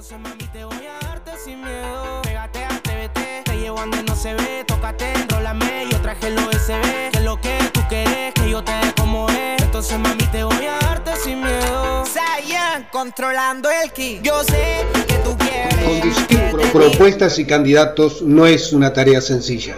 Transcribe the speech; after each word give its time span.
Entonces 0.00 0.18
mami 0.18 0.50
te 0.50 0.64
voy 0.64 0.86
a 0.86 1.06
darte 1.06 1.32
sin 1.44 1.60
miedo. 1.60 2.22
Pégate 2.22 2.64
a 2.64 2.68
TVT, 2.68 3.44
te 3.44 3.58
llevo 3.58 3.80
donde 3.80 4.02
no 4.02 4.16
se 4.16 4.32
ve. 4.32 4.64
Tócate, 4.66 5.12
enrólame, 5.12 5.88
yo 5.92 6.00
traje 6.00 6.28
el 6.28 6.38
OSB. 6.38 7.10
Que 7.12 7.18
es 7.18 7.22
lo 7.22 7.38
que 7.38 7.58
tú 7.70 7.80
querés, 7.90 8.32
que 8.32 8.50
yo 8.50 8.64
te 8.64 8.72
dé 8.72 8.94
como 8.96 9.28
es. 9.28 9.62
Entonces 9.62 9.98
mami 9.98 10.24
te 10.32 10.42
voy 10.42 10.64
a 10.64 10.78
darte 10.86 11.10
sin 11.22 11.42
miedo. 11.42 12.06
Sayan, 12.06 12.88
controlando 12.90 13.68
el 13.70 13.92
ki. 13.92 14.20
Yo 14.22 14.42
sé 14.42 14.86
que 15.06 15.16
tú 15.16 15.36
quieres. 15.36 15.84
Conducir 15.84 16.72
propuestas 16.72 17.38
y 17.38 17.44
candidatos 17.44 18.22
no 18.22 18.46
es 18.46 18.72
una 18.72 18.94
tarea 18.94 19.20
sencilla. 19.20 19.76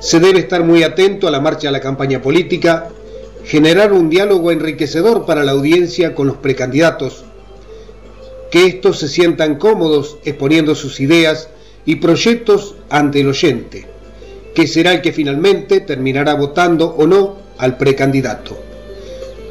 Se 0.00 0.20
debe 0.20 0.40
estar 0.40 0.64
muy 0.64 0.82
atento 0.82 1.28
a 1.28 1.30
la 1.30 1.40
marcha 1.40 1.68
de 1.68 1.72
la 1.72 1.80
campaña 1.80 2.20
política, 2.20 2.90
generar 3.42 3.94
un 3.94 4.10
diálogo 4.10 4.50
enriquecedor 4.50 5.24
para 5.24 5.44
la 5.44 5.52
audiencia 5.52 6.14
con 6.14 6.26
los 6.26 6.36
precandidatos, 6.36 7.24
que 8.54 8.66
estos 8.66 9.00
se 9.00 9.08
sientan 9.08 9.56
cómodos 9.56 10.18
exponiendo 10.24 10.76
sus 10.76 11.00
ideas 11.00 11.48
y 11.84 11.96
proyectos 11.96 12.76
ante 12.88 13.18
el 13.18 13.26
oyente, 13.26 13.84
que 14.54 14.68
será 14.68 14.92
el 14.92 15.02
que 15.02 15.12
finalmente 15.12 15.80
terminará 15.80 16.34
votando 16.34 16.94
o 16.96 17.04
no 17.04 17.36
al 17.58 17.76
precandidato. 17.76 18.56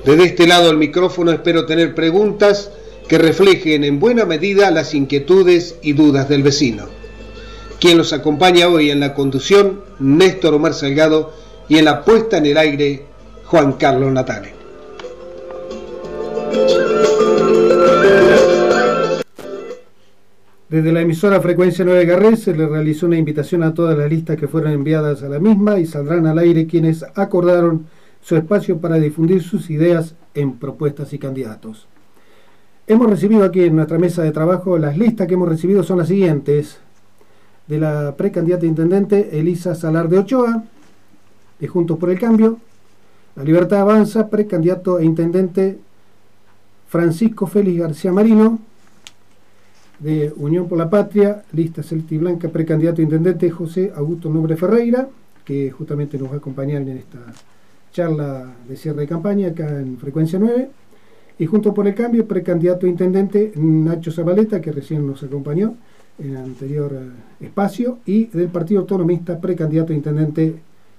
Desde 0.05 0.23
este 0.23 0.47
lado 0.47 0.67
del 0.67 0.77
micrófono 0.77 1.33
espero 1.33 1.65
tener 1.65 1.93
preguntas 1.93 2.71
que 3.09 3.17
reflejen 3.17 3.83
en 3.83 3.99
buena 3.99 4.23
medida 4.23 4.71
las 4.71 4.93
inquietudes 4.93 5.75
y 5.81 5.91
dudas 5.91 6.29
del 6.29 6.41
vecino. 6.41 6.85
Quien 7.81 7.97
los 7.97 8.13
acompaña 8.13 8.69
hoy 8.69 8.89
en 8.89 9.01
la 9.01 9.13
conducción, 9.13 9.81
Néstor 9.99 10.53
Omar 10.53 10.73
Salgado, 10.73 11.33
y 11.67 11.77
en 11.77 11.83
la 11.83 12.05
puesta 12.05 12.37
en 12.37 12.45
el 12.45 12.57
aire, 12.57 13.03
Juan 13.43 13.73
Carlos 13.73 14.13
Natale. 14.13 14.53
Desde 20.73 20.91
la 20.91 21.01
emisora 21.01 21.39
Frecuencia 21.39 21.85
9 21.85 22.03
Garré 22.03 22.35
se 22.35 22.51
le 22.51 22.65
realizó 22.65 23.05
una 23.05 23.19
invitación 23.19 23.61
a 23.61 23.75
todas 23.75 23.95
las 23.95 24.09
listas 24.09 24.37
que 24.37 24.47
fueron 24.47 24.71
enviadas 24.71 25.21
a 25.21 25.29
la 25.29 25.37
misma 25.37 25.77
y 25.77 25.85
saldrán 25.85 26.25
al 26.25 26.39
aire 26.39 26.65
quienes 26.65 27.05
acordaron 27.13 27.85
su 28.23 28.35
espacio 28.35 28.79
para 28.79 28.95
difundir 28.95 29.43
sus 29.43 29.69
ideas 29.69 30.15
en 30.33 30.53
propuestas 30.53 31.13
y 31.13 31.19
candidatos. 31.19 31.87
Hemos 32.87 33.07
recibido 33.07 33.43
aquí 33.43 33.61
en 33.61 33.75
nuestra 33.75 33.99
mesa 33.99 34.23
de 34.23 34.31
trabajo, 34.31 34.79
las 34.79 34.97
listas 34.97 35.27
que 35.27 35.35
hemos 35.35 35.47
recibido 35.47 35.83
son 35.83 35.99
las 35.99 36.07
siguientes. 36.07 36.79
De 37.67 37.77
la 37.77 38.15
precandidata 38.17 38.65
intendente 38.65 39.39
Elisa 39.39 39.75
Salar 39.75 40.09
de 40.09 40.17
Ochoa, 40.17 40.63
de 41.59 41.67
Juntos 41.67 41.99
por 41.99 42.09
el 42.09 42.17
Cambio. 42.17 42.57
La 43.35 43.43
Libertad 43.43 43.81
Avanza, 43.81 44.27
precandidato 44.27 44.97
e 44.97 45.05
intendente 45.05 45.77
Francisco 46.87 47.45
Félix 47.45 47.79
García 47.79 48.11
Marino. 48.11 48.72
De 50.03 50.33
Unión 50.35 50.67
por 50.67 50.77
la 50.77 50.89
Patria, 50.89 51.43
lista 51.53 51.81
Celti 51.81 52.17
Blanca, 52.17 52.49
precandidato 52.49 52.99
e 52.99 53.05
intendente 53.05 53.49
José 53.49 53.93
Augusto 53.95 54.29
Nobre 54.29 54.57
Ferreira, 54.57 55.07
que 55.45 55.71
justamente 55.71 56.17
nos 56.17 56.29
va 56.29 56.33
a 56.33 56.37
acompañar 56.39 56.81
en 56.81 56.97
esta 56.97 57.19
charla 57.93 58.53
de 58.67 58.75
cierre 58.75 59.01
de 59.01 59.07
campaña 59.07 59.53
en 59.55 59.97
Frecuencia 59.97 60.37
9. 60.39 60.69
Y 61.39 61.45
junto 61.45 61.73
por 61.73 61.87
el 61.87 61.95
cambio, 61.95 62.27
precandidato 62.27 62.85
a 62.85 62.89
intendente 62.89 63.53
Nacho 63.55 64.11
Zabaleta, 64.11 64.59
que 64.59 64.73
recién 64.73 65.07
nos 65.07 65.23
acompañó 65.23 65.77
en 66.19 66.31
el 66.31 66.37
anterior 66.37 66.91
eh, 66.93 67.45
espacio, 67.45 67.99
y 68.05 68.25
del 68.25 68.49
Partido 68.49 68.81
Autonomista, 68.81 69.39
precandidato 69.39 69.93
a 69.93 69.95
intendente 69.95 70.55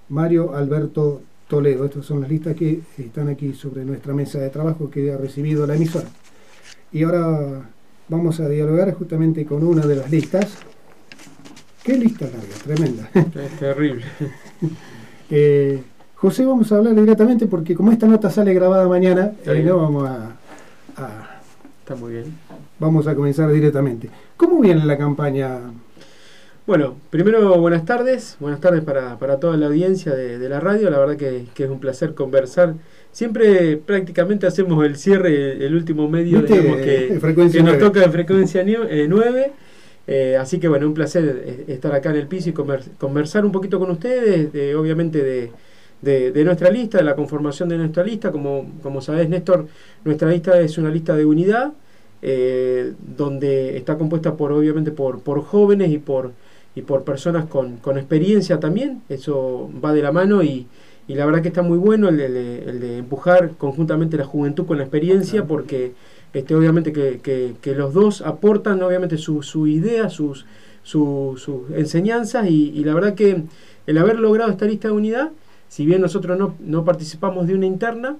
Mario 0.08 0.55
Alberto 0.55 1.20
Toledo. 1.47 1.84
Estas 1.84 2.06
son 2.06 2.22
las 2.22 2.30
listas 2.30 2.56
que 2.56 2.80
están 2.97 3.28
aquí 3.28 3.52
sobre 3.52 3.84
nuestra 3.84 4.14
mesa 4.14 4.38
de 4.38 4.48
trabajo 4.48 4.88
que 4.88 5.12
ha 5.12 5.19
recibido 5.19 5.66
la 5.66 5.77
emisora. 5.77 6.08
Y 6.91 7.02
ahora 7.02 7.69
vamos 8.08 8.41
a 8.41 8.48
dialogar 8.48 8.92
justamente 8.94 9.44
con 9.44 9.64
una 9.64 9.86
de 9.86 9.97
las 9.97 10.10
listas. 10.10 10.58
¿Qué 11.83 11.97
lista 11.98 12.27
larga? 12.27 12.55
Tremenda. 12.64 13.10
Es 13.14 13.58
terrible. 13.58 14.05
eh, 15.30 15.82
José, 16.15 16.44
vamos 16.44 16.72
a 16.72 16.76
hablar 16.76 16.94
directamente 16.94 17.47
porque 17.47 17.75
como 17.75 17.92
esta 17.92 18.06
nota 18.06 18.31
sale 18.31 18.54
grabada 18.54 18.88
mañana, 18.88 19.32
eh, 19.44 19.62
no 19.62 19.76
vamos 19.76 20.09
a, 20.09 20.37
a, 20.97 21.34
Está 21.84 21.97
muy 21.97 22.15
bien. 22.15 22.34
Vamos 22.78 23.06
a 23.06 23.15
comenzar 23.15 23.53
directamente. 23.53 24.09
¿Cómo 24.38 24.59
viene 24.60 24.86
la 24.86 24.97
campaña? 24.97 25.59
Bueno, 26.66 26.97
primero 27.10 27.58
buenas 27.58 27.84
tardes, 27.84 28.38
buenas 28.41 28.58
tardes 28.58 28.82
para, 28.82 29.19
para 29.19 29.38
toda 29.38 29.58
la 29.58 29.66
audiencia 29.66 30.14
de, 30.14 30.38
de 30.38 30.48
la 30.48 30.60
radio, 30.60 30.88
la 30.88 30.98
verdad 30.98 31.16
que, 31.16 31.44
que, 31.52 31.64
es 31.64 31.70
un 31.70 31.78
placer 31.78 32.14
conversar. 32.14 32.72
Siempre 33.12 33.76
prácticamente 33.76 34.47
hacemos 34.47 34.82
el 34.82 34.97
cierre, 34.97 35.62
el 35.66 35.74
último 35.74 36.08
medio 36.08 36.41
digamos, 36.41 36.78
que, 36.78 37.20
que 37.53 37.62
nos 37.62 37.78
toca 37.78 38.03
en 38.03 38.10
frecuencia 38.10 38.64
9. 38.64 39.53
Eh, 40.06 40.36
así 40.41 40.58
que 40.58 40.66
bueno, 40.69 40.86
un 40.86 40.94
placer 40.94 41.64
estar 41.69 41.94
acá 41.94 42.08
en 42.10 42.16
el 42.16 42.28
piso 42.28 42.48
y 42.48 42.54
conversar 42.54 43.44
un 43.44 43.53
poquito 43.53 43.78
con 43.78 43.91
ustedes, 43.91 44.50
de, 44.50 44.74
obviamente 44.74 45.22
de, 45.22 45.50
de, 46.00 46.32
de, 46.32 46.44
nuestra 46.44 46.70
lista, 46.70 46.97
de 46.97 47.04
la 47.04 47.14
conformación 47.14 47.69
de 47.69 47.76
nuestra 47.76 48.03
lista. 48.03 48.32
Como, 48.32 48.72
como 48.82 49.03
sabés, 49.03 49.28
Néstor, 49.28 49.66
nuestra 50.03 50.30
lista 50.30 50.58
es 50.58 50.78
una 50.78 50.88
lista 50.88 51.14
de 51.14 51.26
unidad, 51.26 51.74
eh, 52.22 52.94
donde 53.16 53.76
está 53.76 53.98
compuesta 53.98 54.34
por, 54.34 54.50
obviamente, 54.50 54.92
por, 54.92 55.20
por 55.20 55.44
jóvenes 55.44 55.91
y 55.91 55.98
por, 55.98 56.32
y 56.74 56.82
por 56.82 57.04
personas 57.04 57.46
con, 57.46 57.76
con, 57.76 57.98
experiencia 57.98 58.60
también. 58.60 59.02
Eso 59.08 59.70
va 59.84 59.92
de 59.92 60.02
la 60.02 60.12
mano 60.12 60.42
y, 60.42 60.66
y 61.06 61.14
la 61.14 61.26
verdad 61.26 61.42
que 61.42 61.48
está 61.48 61.62
muy 61.62 61.78
bueno 61.78 62.08
el 62.08 62.16
de, 62.16 62.64
el 62.64 62.80
de, 62.80 62.98
empujar 62.98 63.52
conjuntamente 63.58 64.16
la 64.16 64.24
juventud 64.24 64.66
con 64.66 64.78
la 64.78 64.84
experiencia, 64.84 65.44
porque 65.44 65.92
este, 66.32 66.54
obviamente 66.54 66.92
que, 66.92 67.20
que, 67.22 67.54
que, 67.60 67.74
los 67.74 67.94
dos 67.94 68.22
aportan 68.22 68.82
obviamente 68.82 69.18
su, 69.18 69.42
su 69.42 69.66
idea, 69.66 70.08
sus, 70.10 70.46
su, 70.82 71.34
sus 71.36 71.70
enseñanzas 71.76 72.50
y, 72.50 72.70
y 72.70 72.84
la 72.84 72.94
verdad 72.94 73.14
que 73.14 73.42
el 73.86 73.98
haber 73.98 74.18
logrado 74.18 74.50
esta 74.50 74.66
lista 74.66 74.88
de 74.88 74.94
unidad 74.94 75.30
si 75.74 75.84
bien 75.84 76.00
nosotros 76.00 76.38
no, 76.38 76.54
no, 76.60 76.84
participamos 76.84 77.48
de 77.48 77.54
una 77.56 77.66
interna, 77.66 78.16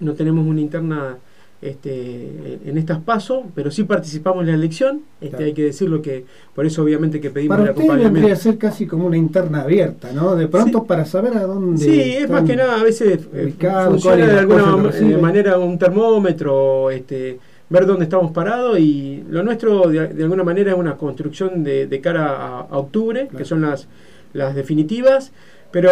no 0.00 0.14
tenemos 0.14 0.44
una 0.44 0.60
interna 0.60 1.16
este, 1.62 2.58
en 2.66 2.76
estas 2.76 2.98
pasos, 3.00 3.44
pero 3.54 3.70
sí 3.70 3.84
participamos 3.84 4.42
en 4.42 4.48
la 4.48 4.54
elección, 4.54 5.02
este, 5.20 5.28
claro. 5.30 5.44
hay 5.46 5.52
que 5.54 5.64
decirlo 5.64 6.02
que 6.02 6.24
por 6.54 6.66
eso 6.66 6.82
obviamente 6.82 7.20
que 7.20 7.30
pedimos 7.30 7.56
para 7.56 7.70
el 7.70 7.70
acompañamiento. 7.70 8.12
vendría 8.12 8.34
a 8.34 8.36
ser 8.36 8.58
casi 8.58 8.86
como 8.86 9.06
una 9.06 9.16
interna 9.16 9.62
abierta, 9.62 10.12
¿no? 10.12 10.36
De 10.36 10.48
pronto 10.48 10.80
sí. 10.80 10.84
para 10.86 11.04
saber 11.04 11.36
a 11.36 11.42
dónde 11.44 11.82
Sí, 11.82 12.16
es 12.16 12.28
más 12.28 12.44
que 12.44 12.56
nada, 12.56 12.80
a 12.80 12.82
veces 12.82 13.20
ubicado, 13.32 13.92
funciona 13.92 14.26
de 14.26 14.38
alguna 14.38 14.76
manera 15.20 15.58
un 15.58 15.78
termómetro, 15.78 16.90
este 16.90 17.38
ver 17.68 17.86
dónde 17.86 18.04
estamos 18.04 18.30
parados 18.32 18.78
y 18.78 19.24
lo 19.28 19.42
nuestro 19.42 19.88
de, 19.88 20.08
de 20.08 20.22
alguna 20.22 20.44
manera 20.44 20.70
es 20.72 20.78
una 20.78 20.96
construcción 20.96 21.64
de, 21.64 21.86
de 21.86 22.00
cara 22.00 22.28
a, 22.28 22.60
a 22.60 22.78
octubre, 22.78 23.22
claro. 23.22 23.38
que 23.38 23.44
son 23.44 23.62
las, 23.62 23.88
las 24.32 24.54
definitivas. 24.54 25.32
Pero 25.72 25.90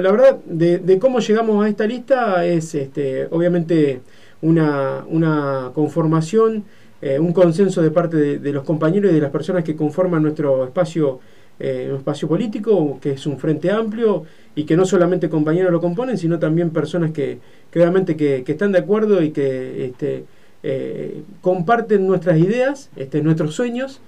la 0.00 0.10
verdad, 0.10 0.38
de, 0.46 0.78
de, 0.78 0.98
cómo 0.98 1.20
llegamos 1.20 1.64
a 1.64 1.68
esta 1.68 1.86
lista 1.86 2.44
es 2.46 2.74
este, 2.74 3.28
obviamente 3.30 4.00
una, 4.42 5.04
una 5.08 5.70
conformación, 5.74 6.64
eh, 7.02 7.18
un 7.18 7.32
consenso 7.32 7.82
de 7.82 7.90
parte 7.90 8.38
de, 8.38 8.52
los 8.52 8.64
compañeros 8.64 9.10
y 9.10 9.14
de 9.14 9.20
las 9.20 9.30
personas 9.30 9.64
que 9.64 9.74
conforman 9.74 10.22
nuestro 10.22 10.64
espacio, 10.64 11.20
eh, 11.58 11.92
espacio 11.96 12.28
político, 12.28 12.98
que 13.00 13.12
es 13.12 13.26
un 13.26 13.38
frente 13.38 13.70
amplio 13.70 14.24
y 14.54 14.64
que 14.64 14.76
no 14.76 14.84
solamente 14.84 15.28
compañeros 15.28 15.72
lo 15.72 15.80
componen, 15.80 16.18
sino 16.18 16.38
también 16.38 16.70
personas 16.70 17.12
que, 17.12 17.38
que 17.70 18.16
que, 18.16 18.44
que, 18.44 18.52
están 18.52 18.72
de 18.72 18.78
acuerdo 18.78 19.22
y 19.22 19.30
que 19.30 19.86
este, 19.86 20.24
eh, 20.62 21.22
comparten 21.40 22.06
nuestras 22.06 22.38
ideas, 22.38 22.90
este, 22.96 23.22
nuestros 23.22 23.54
sueños. 23.54 24.00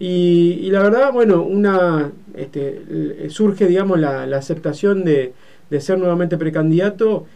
Y, 0.00 0.70
la 0.70 0.80
verdad, 0.80 1.12
bueno, 1.12 1.42
una 1.42 2.12
este, 2.36 3.28
surge, 3.30 3.66
digamos, 3.66 3.98
la, 3.98 4.22
aceptación 4.36 5.04
de, 5.04 5.32
de, 5.70 5.80
ser 5.80 5.98
nuevamente 5.98 6.38
precandidato, 6.38 7.26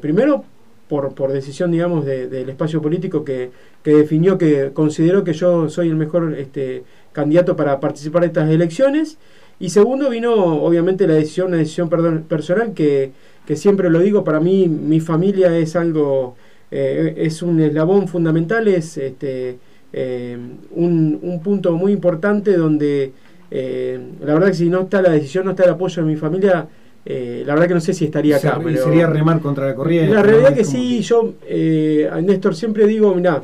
primero 0.00 0.44
por, 0.88 1.14
por 1.14 1.32
decisión, 1.32 1.70
digamos, 1.70 2.04
de, 2.04 2.28
del 2.28 2.48
espacio 2.48 2.80
político 2.82 3.24
que, 3.24 3.50
que, 3.82 3.94
definió 3.94 4.38
que 4.38 4.72
consideró 4.72 5.24
que 5.24 5.32
yo 5.32 5.68
soy 5.68 5.88
el 5.88 5.96
mejor 5.96 6.34
este, 6.38 6.84
candidato 7.12 7.56
para 7.56 7.80
participar 7.80 8.22
de 8.22 8.28
estas 8.28 8.50
elecciones. 8.50 9.18
Y 9.60 9.70
segundo, 9.70 10.10
vino 10.10 10.32
obviamente 10.62 11.06
la 11.06 11.14
decisión, 11.14 11.48
una 11.48 11.58
decisión 11.58 11.88
perdón, 11.88 12.24
personal 12.28 12.74
que, 12.74 13.12
que 13.46 13.56
siempre 13.56 13.90
lo 13.90 14.00
digo, 14.00 14.24
para 14.24 14.40
mí 14.40 14.68
mi 14.68 15.00
familia 15.00 15.56
es 15.56 15.76
algo, 15.76 16.36
eh, 16.70 17.14
es 17.18 17.42
un 17.42 17.60
eslabón 17.60 18.08
fundamental, 18.08 18.68
es... 18.68 18.96
Este, 18.96 19.58
eh, 19.90 20.36
un, 20.72 21.18
un, 21.22 21.42
punto 21.42 21.72
muy 21.72 21.92
importante 21.92 22.54
donde 22.54 23.12
eh, 23.50 23.98
la 24.20 24.34
verdad 24.34 24.48
que 24.48 24.54
si 24.54 24.68
no 24.68 24.82
está 24.82 25.00
la 25.00 25.10
decisión, 25.10 25.46
no 25.46 25.52
está 25.52 25.64
el 25.64 25.70
apoyo 25.70 26.02
de 26.02 26.08
mi 26.08 26.16
familia, 26.16 26.68
eh, 27.10 27.42
la 27.46 27.54
verdad 27.54 27.68
que 27.68 27.74
no 27.74 27.80
sé 27.80 27.94
si 27.94 28.04
estaría 28.04 28.36
acá. 28.36 28.60
pero 28.62 28.84
sería 28.84 29.06
remar 29.06 29.40
contra 29.40 29.66
la 29.66 29.74
corriente. 29.74 30.14
La 30.14 30.22
realidad 30.22 30.50
¿no? 30.50 30.56
que 30.56 30.64
sí, 30.64 31.00
yo 31.00 31.32
eh, 31.46 32.10
Néstor 32.22 32.54
siempre 32.54 32.86
digo, 32.86 33.14
mira, 33.14 33.42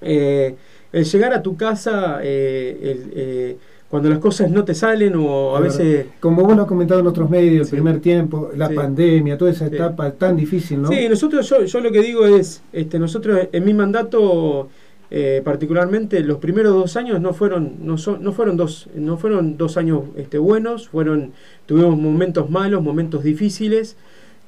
el 0.00 1.04
llegar 1.04 1.32
a 1.32 1.42
tu 1.42 1.56
casa, 1.56 2.20
el, 2.22 3.56
cuando 3.88 4.08
las 4.08 4.20
cosas 4.20 4.52
no 4.52 4.64
te 4.64 4.72
salen 4.72 5.14
o 5.16 5.56
a 5.56 5.60
veces... 5.60 6.06
Como 6.20 6.44
vos 6.44 6.54
lo 6.54 6.62
has 6.62 6.68
comentado 6.68 7.00
en 7.00 7.08
otros 7.08 7.28
medios, 7.28 7.66
sí. 7.66 7.74
el 7.74 7.82
primer 7.82 8.00
tiempo, 8.00 8.50
la 8.54 8.68
sí. 8.68 8.74
pandemia, 8.74 9.36
toda 9.36 9.50
esa 9.50 9.66
etapa 9.66 10.08
sí. 10.08 10.16
tan 10.16 10.36
difícil, 10.36 10.80
¿no? 10.80 10.88
Sí, 10.90 11.08
nosotros, 11.08 11.48
yo, 11.48 11.64
yo 11.64 11.80
lo 11.80 11.90
que 11.90 12.02
digo 12.02 12.24
es, 12.24 12.62
este, 12.72 13.00
nosotros 13.00 13.48
en 13.50 13.64
mi 13.64 13.74
mandato 13.74 14.68
eh, 15.12 15.42
particularmente 15.44 16.20
los 16.20 16.38
primeros 16.38 16.72
dos 16.72 16.96
años 16.96 17.20
no 17.20 17.34
fueron 17.34 17.74
no, 17.82 17.98
son, 17.98 18.22
no 18.22 18.32
fueron 18.32 18.56
dos 18.56 18.88
no 18.94 19.16
fueron 19.16 19.56
dos 19.56 19.76
años 19.76 20.02
este, 20.16 20.38
buenos 20.38 20.88
fueron 20.88 21.32
tuvimos 21.66 21.98
momentos 21.98 22.48
malos 22.48 22.82
momentos 22.82 23.24
difíciles 23.24 23.96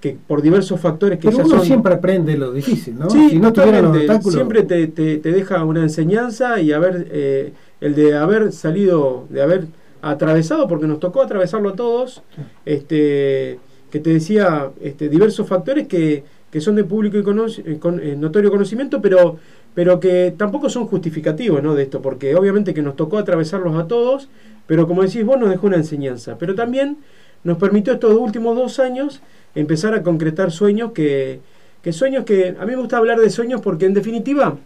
que 0.00 0.17
por 0.26 0.41
diversos 0.41 0.81
factores 0.81 1.19
que 1.19 1.31
Pero 1.31 1.47
uno 1.47 1.64
siempre 1.64 1.94
aprende 1.94 2.37
lo 2.37 2.53
difícil 2.53 2.97
no 2.97 3.11
sí 3.11 3.31
si 3.31 3.38
no 3.38 3.53
siempre 4.20 4.62
te, 4.62 4.87
te, 4.87 5.19
deja 5.19 5.64
una 5.64 5.82
enseñanza 5.82 6.61
y 6.61 6.73
haber 6.73 7.09
eh, 7.11 7.53
el 7.81 7.94
de 7.97 8.17
haber 8.17 8.53
salido 8.53 9.26
de 9.31 9.43
haber 9.43 9.67
atravesado 10.00 10.69
porque 10.69 10.87
nos 10.87 11.00
tocó 11.00 11.23
atravesarlo 11.23 11.70
a 11.70 11.76
todos 11.76 12.23
este 12.64 13.59
que 13.93 14.00
te 14.00 14.11
decía 14.11 14.70
este, 14.81 15.09
diversos 15.09 15.47
factores 15.47 15.87
que, 15.87 16.25
que 16.52 16.60
son 16.60 16.76
de 16.76 16.84
público 16.84 17.16
y 17.16 17.20
eh, 17.20 17.78
con, 17.81 18.20
notorio 18.20 18.50
conocimiento 18.50 19.00
pero 19.00 19.38
pero 19.75 20.00
que 20.00 20.34
tampoco 20.37 20.69
son 20.69 20.87
justificativos 20.87 21.62
¿no? 21.62 21.75
de 21.75 21.84
esto, 21.84 22.02
porque 22.02 22.34
obviamente 22.34 22.75
que 22.75 22.82
nos 22.82 22.96
tocó 22.96 23.19
atravesarlos 23.19 23.76
a 23.76 23.87
todos, 23.87 24.28
pero 24.66 24.87
como 24.87 25.02
decís 25.02 25.25
vos, 25.25 25.38
nos 25.38 25.50
dejó 25.50 25.66
una 25.66 25.76
enseñanza. 25.76 26.37
Pero 26.38 26.54
también 26.54 26.99
nos 27.44 27.58
permitió 27.58 27.94
estos 27.94 28.14
últimos 28.14 28.56
dos 28.56 28.78
años 28.78 29.22
empezar 29.54 29.94
a 29.94 30.02
concretar 30.02 30.50
sueños 30.50 30.93
que, 30.93 31.40
que 31.82 31.93
sueños 31.93 32.25
que, 32.25 32.54
a 32.58 32.64
mí 32.64 32.72
me 32.72 32.76
gusta 32.76 32.99
hablar 32.99 33.19
de 33.19 33.31
sueños 33.31 33.60
porque 33.60 33.87
en 33.87 33.94
definitiva 33.94 34.56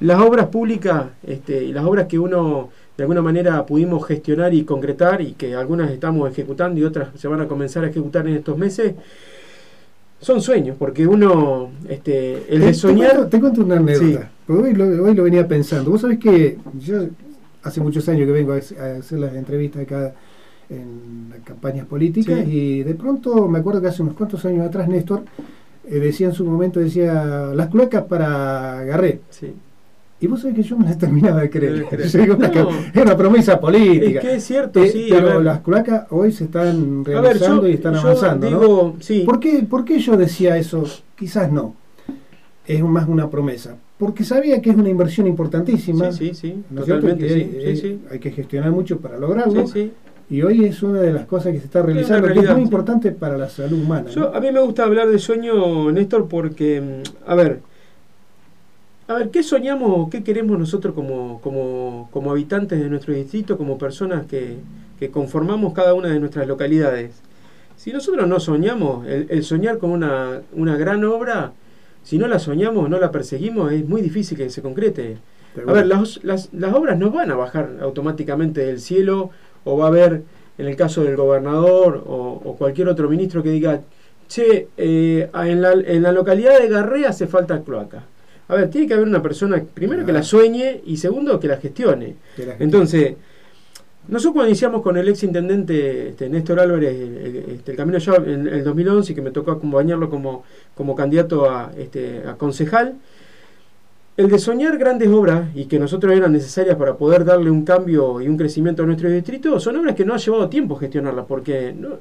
las 0.00 0.20
obras 0.20 0.46
públicas 0.46 1.06
este, 1.26 1.64
y 1.64 1.72
las 1.72 1.84
obras 1.84 2.06
que 2.06 2.18
uno 2.18 2.70
de 2.96 3.04
alguna 3.04 3.22
manera 3.22 3.64
pudimos 3.64 4.06
gestionar 4.06 4.52
y 4.52 4.64
concretar 4.64 5.22
y 5.22 5.32
que 5.32 5.54
algunas 5.54 5.90
estamos 5.90 6.30
ejecutando 6.30 6.78
y 6.80 6.84
otras 6.84 7.08
se 7.18 7.28
van 7.28 7.40
a 7.40 7.48
comenzar 7.48 7.84
a 7.84 7.88
ejecutar 7.88 8.28
en 8.28 8.36
estos 8.36 8.58
meses, 8.58 8.94
son 10.20 10.42
sueños, 10.42 10.76
porque 10.78 11.06
uno, 11.06 11.70
este, 11.88 12.54
el 12.54 12.60
de 12.60 12.74
soñar... 12.74 13.28
Te 13.28 13.40
cuento, 13.40 13.62
una 13.62 13.76
anécdota, 13.76 14.30
hoy, 14.48 14.74
lo, 14.74 15.24
venía 15.24 15.48
pensando. 15.48 15.90
Vos 15.90 16.02
sabés 16.02 16.18
que 16.18 16.58
yo 16.78 17.06
hace 17.62 17.80
muchos 17.80 18.08
años 18.08 18.26
que 18.26 18.32
vengo 18.32 18.52
a, 18.52 18.56
hacer 18.56 19.18
las 19.18 19.34
entrevistas 19.34 19.82
acá 19.82 20.14
en 20.68 21.30
las 21.30 21.40
campañas 21.40 21.86
políticas 21.86 22.46
y 22.46 22.82
de 22.84 22.94
pronto 22.94 23.48
me 23.48 23.58
acuerdo 23.58 23.80
que 23.80 23.88
hace 23.88 24.02
unos 24.02 24.14
cuantos 24.14 24.44
años 24.44 24.64
atrás 24.64 24.88
Néstor 24.88 25.24
eh, 25.84 25.98
decía 25.98 26.28
en 26.28 26.32
su 26.32 26.44
momento, 26.44 26.78
decía, 26.78 27.50
las 27.54 27.68
cloacas 27.68 28.04
para 28.04 28.84
Garré. 28.84 29.20
Sí. 29.30 29.52
Y 30.22 30.26
vos 30.26 30.40
sabés 30.40 30.56
que 30.56 30.62
yo 30.62 30.76
me 30.76 30.84
la 30.84 30.98
terminaba 30.98 31.40
de 31.40 31.50
creer. 31.50 31.86
es 31.92 32.14
una 32.14 33.16
promesa 33.16 33.58
política. 33.58 34.20
Es 34.20 34.26
que 34.26 34.34
es 34.34 34.44
cierto, 34.44 34.82
eh, 34.82 34.90
sí. 34.90 35.06
Pero 35.08 35.40
las 35.40 35.60
cloacas 35.60 36.06
hoy 36.10 36.30
se 36.32 36.44
están 36.44 37.04
realizando 37.04 37.66
y 37.66 37.72
están 37.72 37.96
avanzando. 37.96 38.46
Digo, 38.46 38.96
sí. 39.00 39.22
¿Por, 39.24 39.40
qué, 39.40 39.62
¿Por 39.68 39.84
qué 39.84 39.98
yo 39.98 40.16
decía 40.16 40.56
eso? 40.58 40.84
Quizás 41.16 41.50
no. 41.50 41.74
Es 42.66 42.82
más 42.82 43.08
una 43.08 43.30
promesa. 43.30 43.76
Porque 43.98 44.24
sabía 44.24 44.62
que 44.62 44.70
es 44.70 44.76
una 44.76 44.88
inversión 44.88 45.26
importantísima. 45.26 46.12
Sí, 46.12 46.28
sí, 46.28 46.34
sí. 46.34 46.64
Totalmente, 46.74 47.26
hay, 47.26 47.76
sí, 47.76 48.00
hay 48.10 48.18
que 48.18 48.30
gestionar 48.30 48.70
mucho 48.70 48.98
para 48.98 49.18
lograrlo. 49.18 49.64
Y 50.30 50.42
hoy 50.42 50.64
es 50.64 50.82
una 50.84 51.00
de 51.00 51.12
las 51.12 51.26
cosas 51.26 51.52
que 51.52 51.58
se 51.58 51.64
está 51.64 51.82
realizando, 51.82 52.28
que 52.28 52.38
es 52.38 52.50
muy 52.52 52.62
importante 52.62 53.10
para 53.10 53.36
la 53.36 53.48
salud 53.48 53.82
humana. 53.82 54.08
Yo, 54.10 54.32
A 54.34 54.40
mí 54.40 54.52
me 54.52 54.60
gusta 54.60 54.84
hablar 54.84 55.08
de 55.08 55.18
sueño, 55.18 55.90
Néstor, 55.90 56.28
porque, 56.28 56.80
mm, 56.80 57.28
a 57.28 57.34
ver, 57.34 57.60
a 59.10 59.14
ver, 59.14 59.30
¿qué 59.30 59.42
soñamos, 59.42 60.08
qué 60.08 60.22
queremos 60.22 60.56
nosotros 60.56 60.94
como, 60.94 61.40
como, 61.40 62.08
como 62.12 62.30
habitantes 62.30 62.78
de 62.78 62.88
nuestro 62.88 63.12
distrito, 63.12 63.58
como 63.58 63.76
personas 63.76 64.24
que, 64.26 64.58
que, 65.00 65.10
conformamos 65.10 65.74
cada 65.74 65.94
una 65.94 66.10
de 66.10 66.20
nuestras 66.20 66.46
localidades? 66.46 67.20
Si 67.76 67.92
nosotros 67.92 68.28
no 68.28 68.38
soñamos, 68.38 69.04
el, 69.08 69.42
soñar 69.42 69.78
con 69.78 69.90
una, 69.90 70.42
una, 70.52 70.76
gran 70.76 71.04
obra, 71.04 71.52
si 72.04 72.18
no 72.18 72.28
la 72.28 72.38
soñamos, 72.38 72.88
no 72.88 73.00
la 73.00 73.10
perseguimos, 73.10 73.72
es 73.72 73.88
muy 73.88 74.00
difícil 74.00 74.38
que 74.38 74.48
se 74.48 74.62
concrete. 74.62 75.18
A 75.66 75.72
ver, 75.72 75.88
las, 75.88 76.22
las, 76.22 76.52
las 76.52 76.72
obras 76.72 76.96
no 76.96 77.10
van 77.10 77.32
a 77.32 77.34
bajar 77.34 77.78
automáticamente 77.82 78.60
del 78.64 78.78
cielo 78.78 79.30
o 79.64 79.76
va 79.76 79.86
a 79.86 79.88
haber, 79.88 80.22
en 80.56 80.66
el 80.68 80.76
caso 80.76 81.02
del 81.02 81.16
gobernador 81.16 82.04
o, 82.06 82.40
o 82.44 82.54
cualquier 82.54 82.86
otro 82.86 83.08
ministro 83.08 83.42
que 83.42 83.50
diga, 83.50 83.80
che, 84.28 84.68
eh, 84.76 85.28
en, 85.34 85.62
la, 85.62 85.72
en 85.72 86.02
la 86.04 86.12
localidad 86.12 86.60
de 86.60 86.68
Garrea 86.68 87.08
hace 87.08 87.26
falta 87.26 87.60
cloaca 87.64 88.04
a 88.50 88.54
ver, 88.54 88.70
tiene 88.70 88.86
que 88.86 88.94
haber 88.94 89.06
una 89.06 89.22
persona, 89.22 89.62
primero 89.74 90.04
que 90.04 90.12
la 90.12 90.22
sueñe 90.22 90.80
y 90.84 90.96
segundo 90.96 91.38
que 91.38 91.48
la 91.48 91.58
gestione. 91.58 92.16
Entonces, 92.58 93.14
nosotros 94.08 94.34
cuando 94.34 94.48
iniciamos 94.48 94.82
con 94.82 94.96
el 94.96 95.08
ex 95.08 95.22
intendente 95.22 96.08
este, 96.08 96.28
Néstor 96.28 96.58
Álvarez 96.58 96.94
este, 96.94 97.70
el 97.70 97.76
camino 97.76 97.98
ya 97.98 98.14
en 98.16 98.48
el 98.48 98.64
2011 98.64 99.14
que 99.14 99.22
me 99.22 99.30
tocó 99.30 99.52
acompañarlo 99.52 100.10
como, 100.10 100.42
como 100.74 100.96
candidato 100.96 101.48
a, 101.48 101.70
este, 101.78 102.22
a 102.26 102.34
concejal, 102.34 102.96
el 104.16 104.28
de 104.28 104.38
soñar 104.38 104.78
grandes 104.78 105.08
obras 105.08 105.48
y 105.54 105.66
que 105.66 105.78
nosotros 105.78 106.12
eran 106.12 106.32
necesarias 106.32 106.76
para 106.76 106.96
poder 106.96 107.24
darle 107.24 107.50
un 107.50 107.64
cambio 107.64 108.20
y 108.20 108.28
un 108.28 108.36
crecimiento 108.36 108.82
a 108.82 108.86
nuestro 108.86 109.08
distrito, 109.08 109.60
son 109.60 109.76
obras 109.76 109.94
que 109.94 110.04
no 110.04 110.14
ha 110.14 110.18
llevado 110.18 110.48
tiempo 110.48 110.76
gestionarlas, 110.76 111.26
porque 111.26 111.72
no, 111.72 111.98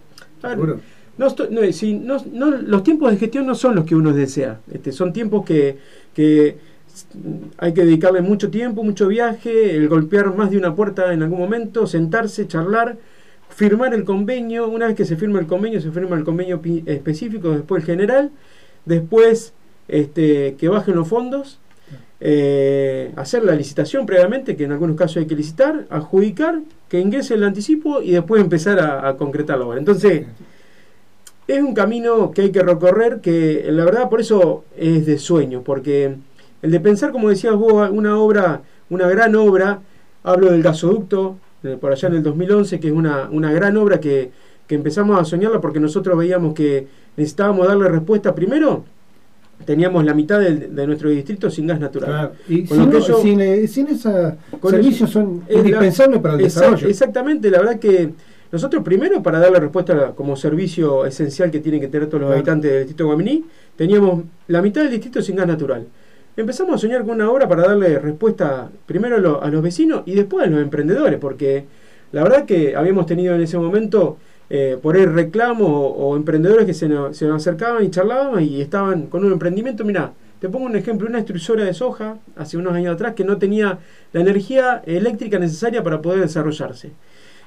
no, 1.20 2.52
los 2.52 2.84
tiempos 2.84 3.12
de 3.12 3.18
gestión 3.18 3.46
no 3.46 3.54
son 3.54 3.76
los 3.76 3.86
que 3.86 3.96
uno 3.96 4.14
desea, 4.14 4.60
este, 4.72 4.92
son 4.92 5.14
tiempos 5.14 5.46
que 5.46 5.78
que 6.20 6.58
hay 7.58 7.74
que 7.74 7.86
dedicarle 7.86 8.22
mucho 8.22 8.50
tiempo, 8.52 8.84
mucho 8.84 9.08
viaje, 9.08 9.74
el 9.78 9.88
golpear 9.88 10.36
más 10.36 10.52
de 10.52 10.58
una 10.58 10.76
puerta 10.76 11.14
en 11.14 11.24
algún 11.24 11.40
momento, 11.40 11.88
sentarse, 11.88 12.46
charlar, 12.46 12.98
firmar 13.48 13.94
el 13.94 14.04
convenio, 14.04 14.68
una 14.68 14.88
vez 14.88 14.98
que 14.98 15.06
se 15.06 15.16
firma 15.16 15.40
el 15.40 15.48
convenio, 15.48 15.80
se 15.80 15.92
firma 15.92 16.18
el 16.18 16.26
convenio 16.26 16.60
específico, 16.88 17.52
después 17.52 17.84
el 17.84 17.86
general, 17.86 18.32
después 18.84 19.54
este, 19.88 20.56
que 20.56 20.68
bajen 20.68 20.98
los 20.98 21.08
fondos, 21.08 21.60
eh, 22.20 23.14
hacer 23.16 23.46
la 23.46 23.56
licitación 23.56 24.06
previamente, 24.06 24.58
que 24.58 24.66
en 24.66 24.74
algunos 24.74 24.98
casos 24.98 25.18
hay 25.18 25.26
que 25.26 25.38
licitar, 25.38 25.88
adjudicar, 25.90 26.60
que 26.90 27.00
ingrese 27.00 27.36
el 27.36 27.46
anticipo 27.46 28.02
y 28.02 28.12
después 28.12 28.42
empezar 28.42 28.78
a, 28.82 29.08
a. 29.08 29.78
Entonces, 29.78 30.26
es 31.50 31.64
un 31.64 31.74
camino 31.74 32.30
que 32.32 32.44
hay 32.44 32.52
que 32.52 32.62
recorrer, 32.62 33.22
que 33.22 33.66
la 33.72 33.84
verdad 33.84 34.08
por 34.08 34.22
eso 34.22 34.66
es 34.78 35.08
de 35.08 35.18
sueño, 35.18 35.64
porque 35.64 36.16
el 36.62 36.72
de 36.72 36.80
pensar, 36.80 37.12
como 37.12 37.30
decías 37.30 37.56
vos, 37.56 37.90
una 37.92 38.20
obra, 38.20 38.62
una 38.90 39.08
gran 39.08 39.36
obra, 39.36 39.80
hablo 40.24 40.52
del 40.52 40.62
gasoducto, 40.62 41.38
por 41.82 41.92
allá 41.92 42.08
en 42.08 42.16
el 42.16 42.24
2011, 42.24 42.80
que 42.80 42.88
es 42.88 42.94
una, 42.94 43.30
una 43.32 43.52
gran 43.52 43.78
obra 43.78 44.00
que, 44.00 44.32
empezamos 44.70 45.20
a 45.20 45.26
soñarla 45.26 45.60
porque 45.60 45.80
nosotros 45.80 46.16
veíamos 46.16 46.54
que 46.54 46.86
necesitábamos 47.18 47.68
darle 47.68 47.90
respuesta 47.90 48.36
primero 48.36 48.84
teníamos 49.66 50.06
la 50.06 50.14
mitad 50.14 50.40
de, 50.40 50.86
nuestro 50.86 51.10
distrito 51.10 51.50
sin 51.50 51.66
gas 51.66 51.80
natural. 51.80 52.34
Y 52.48 52.68
sin, 52.68 52.94
esos 52.94 53.22
servicios 54.70 55.10
son 55.10 55.42
indispensables 55.50 56.22
para 56.22 56.36
el 56.36 56.42
desarrollo. 56.42 56.88
Exactamente, 56.88 57.50
la 57.50 57.58
verdad 57.58 57.80
que 57.80 58.12
nosotros 58.52 58.84
primero, 58.84 59.22
para 59.22 59.40
darle 59.40 59.60
respuesta 59.60 60.14
como 60.16 60.36
servicio 60.36 61.06
esencial 61.06 61.52
que 61.52 61.60
tienen 61.60 61.80
que 61.82 61.88
tener 61.88 62.08
todos 62.08 62.22
los 62.22 62.32
habitantes 62.32 62.72
del 62.72 62.80
distrito 62.82 63.04
de 63.04 63.08
Guaminí, 63.08 63.46
teníamos 63.76 64.24
la 64.48 64.62
mitad 64.62 64.82
del 64.82 64.92
distrito 64.92 65.22
sin 65.22 65.36
gas 65.36 65.46
natural. 65.46 65.86
Empezamos 66.36 66.76
a 66.76 66.78
soñar 66.78 67.02
con 67.02 67.12
una 67.12 67.30
obra 67.30 67.48
para 67.48 67.64
darle 67.64 68.00
respuesta 68.00 68.70
primero 68.86 69.42
a, 69.44 69.50
los 69.50 69.62
vecinos 69.62 70.04
y 70.06 70.16
después 70.16 70.48
a 70.48 70.50
los 70.50 70.62
emprendedores, 70.62 71.20
porque 71.20 71.66
la 72.12 72.24
verdad 72.24 72.46
que 72.46 72.76
habíamos 72.76 73.06
tenido 73.06 73.36
en 73.36 73.42
ese 73.42 73.58
momento 73.58 74.18
eh, 74.50 74.80
por 74.82 74.96
ahí 74.96 75.06
reclamos 75.06 75.70
o, 75.70 76.16
emprendedores 76.16 76.66
que 76.66 76.74
se 76.74 76.90
nos, 76.90 77.22
acercaban 77.22 77.84
y 77.84 77.92
charlaban 77.92 78.44
y 78.44 78.62
estaban 78.62 79.08
con 79.08 79.26
un 79.26 79.34
emprendimiento. 79.34 79.84
Mira, 79.84 80.14
te 80.40 80.50
pongo 80.50 80.66
un 80.66 80.76
ejemplo, 80.76 81.08
una 81.08 81.20
extrusora 81.20 81.66
de 81.66 81.74
soja 81.74 82.18
hace 82.36 82.58
unos 82.58 82.74
años 82.74 82.96
atrás 82.96 83.14
que 83.14 83.26
no 83.26 83.38
tenía 83.38 83.78
la 84.12 84.22
energía 84.22 84.82
eléctrica 84.86 85.38
necesaria 85.38 85.84
para 85.84 86.02
poder 86.02 86.22
desarrollarse. 86.22 86.94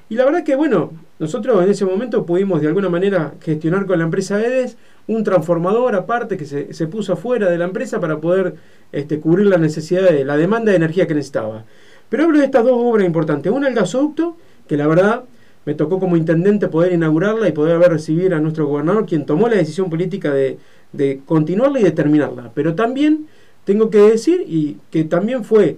Y 0.09 0.15
la 0.15 0.25
verdad 0.25 0.43
que, 0.43 0.55
bueno, 0.55 0.91
nosotros 1.19 1.63
en 1.63 1.71
ese 1.71 1.85
momento 1.85 2.25
pudimos 2.25 2.61
de 2.61 2.67
alguna 2.67 2.89
manera 2.89 3.33
gestionar 3.41 3.85
con 3.85 3.97
la 3.97 4.05
empresa 4.05 4.39
EDES 4.43 4.77
un 5.07 5.23
transformador 5.23 5.95
aparte 5.95 6.37
que 6.37 6.45
se, 6.45 6.73
se 6.73 6.87
puso 6.87 7.13
afuera 7.13 7.49
de 7.49 7.57
la 7.57 7.65
empresa 7.65 7.99
para 7.99 8.19
poder 8.19 8.55
este, 8.91 9.19
cubrir 9.19 9.47
la 9.47 9.57
necesidad 9.57 10.09
de 10.09 10.23
la 10.23 10.37
demanda 10.37 10.71
de 10.71 10.77
energía 10.77 11.07
que 11.07 11.13
necesitaba. 11.13 11.65
Pero 12.09 12.25
hablo 12.25 12.39
de 12.39 12.45
estas 12.45 12.63
dos 12.63 12.75
obras 12.75 13.05
importantes. 13.05 13.51
Una, 13.51 13.67
el 13.67 13.75
gasoducto, 13.75 14.37
que 14.67 14.77
la 14.77 14.87
verdad 14.87 15.23
me 15.65 15.73
tocó 15.73 15.99
como 15.99 16.17
intendente 16.17 16.67
poder 16.67 16.93
inaugurarla 16.93 17.47
y 17.47 17.53
poder 17.53 17.79
ver 17.79 17.91
recibir 17.91 18.33
a 18.33 18.39
nuestro 18.39 18.67
gobernador, 18.67 19.05
quien 19.05 19.25
tomó 19.25 19.47
la 19.47 19.55
decisión 19.55 19.89
política 19.89 20.31
de, 20.33 20.59
de 20.91 21.21
continuarla 21.25 21.79
y 21.79 21.83
de 21.83 21.91
terminarla. 21.91 22.51
Pero 22.53 22.75
también 22.75 23.27
tengo 23.63 23.89
que 23.89 23.99
decir, 23.99 24.43
y 24.47 24.77
que 24.91 25.05
también 25.05 25.43
fue 25.43 25.77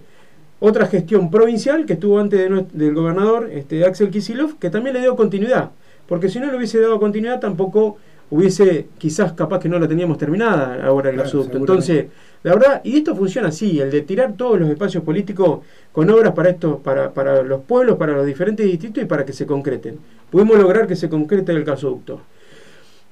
otra 0.59 0.87
gestión 0.87 1.29
provincial 1.29 1.85
que 1.85 1.93
estuvo 1.93 2.19
antes 2.19 2.49
del 2.73 2.93
gobernador 2.93 3.49
este, 3.51 3.85
Axel 3.85 4.09
Kisilov, 4.09 4.57
que 4.57 4.69
también 4.69 4.95
le 4.95 5.01
dio 5.01 5.15
continuidad, 5.15 5.71
porque 6.07 6.29
si 6.29 6.39
no 6.39 6.49
le 6.49 6.57
hubiese 6.57 6.79
dado 6.79 6.99
continuidad 6.99 7.39
tampoco 7.39 7.97
hubiese, 8.29 8.87
quizás 8.97 9.33
capaz 9.33 9.59
que 9.59 9.69
no 9.69 9.77
la 9.79 9.87
teníamos 9.87 10.17
terminada 10.17 10.83
ahora 10.85 11.09
el 11.09 11.17
gasoducto. 11.17 11.57
Entonces, 11.57 12.07
la 12.43 12.53
verdad, 12.55 12.81
y 12.83 12.97
esto 12.97 13.15
funciona 13.15 13.49
así, 13.49 13.79
el 13.79 13.91
de 13.91 14.01
tirar 14.01 14.33
todos 14.33 14.59
los 14.59 14.69
espacios 14.69 15.03
políticos 15.03 15.59
con 15.91 16.09
obras 16.09 16.33
para 16.33 16.49
esto, 16.49 16.79
para, 16.79 17.11
para 17.13 17.43
los 17.43 17.61
pueblos, 17.61 17.97
para 17.97 18.13
los 18.13 18.25
diferentes 18.25 18.65
distritos 18.65 19.03
y 19.03 19.05
para 19.05 19.25
que 19.25 19.33
se 19.33 19.45
concreten. 19.45 19.99
Pudimos 20.31 20.57
lograr 20.57 20.87
que 20.87 20.95
se 20.95 21.09
concrete 21.09 21.51
el 21.51 21.63
gasoducto. 21.63 22.21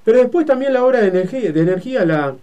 Pero 0.04 0.20
después 0.20 0.46
también 0.46 0.74
la 0.74 0.84
obra 0.84 1.02
de 1.02 1.08
energía, 1.08 1.52
de 1.52 1.62
energía 1.62 2.06
la, 2.06 2.36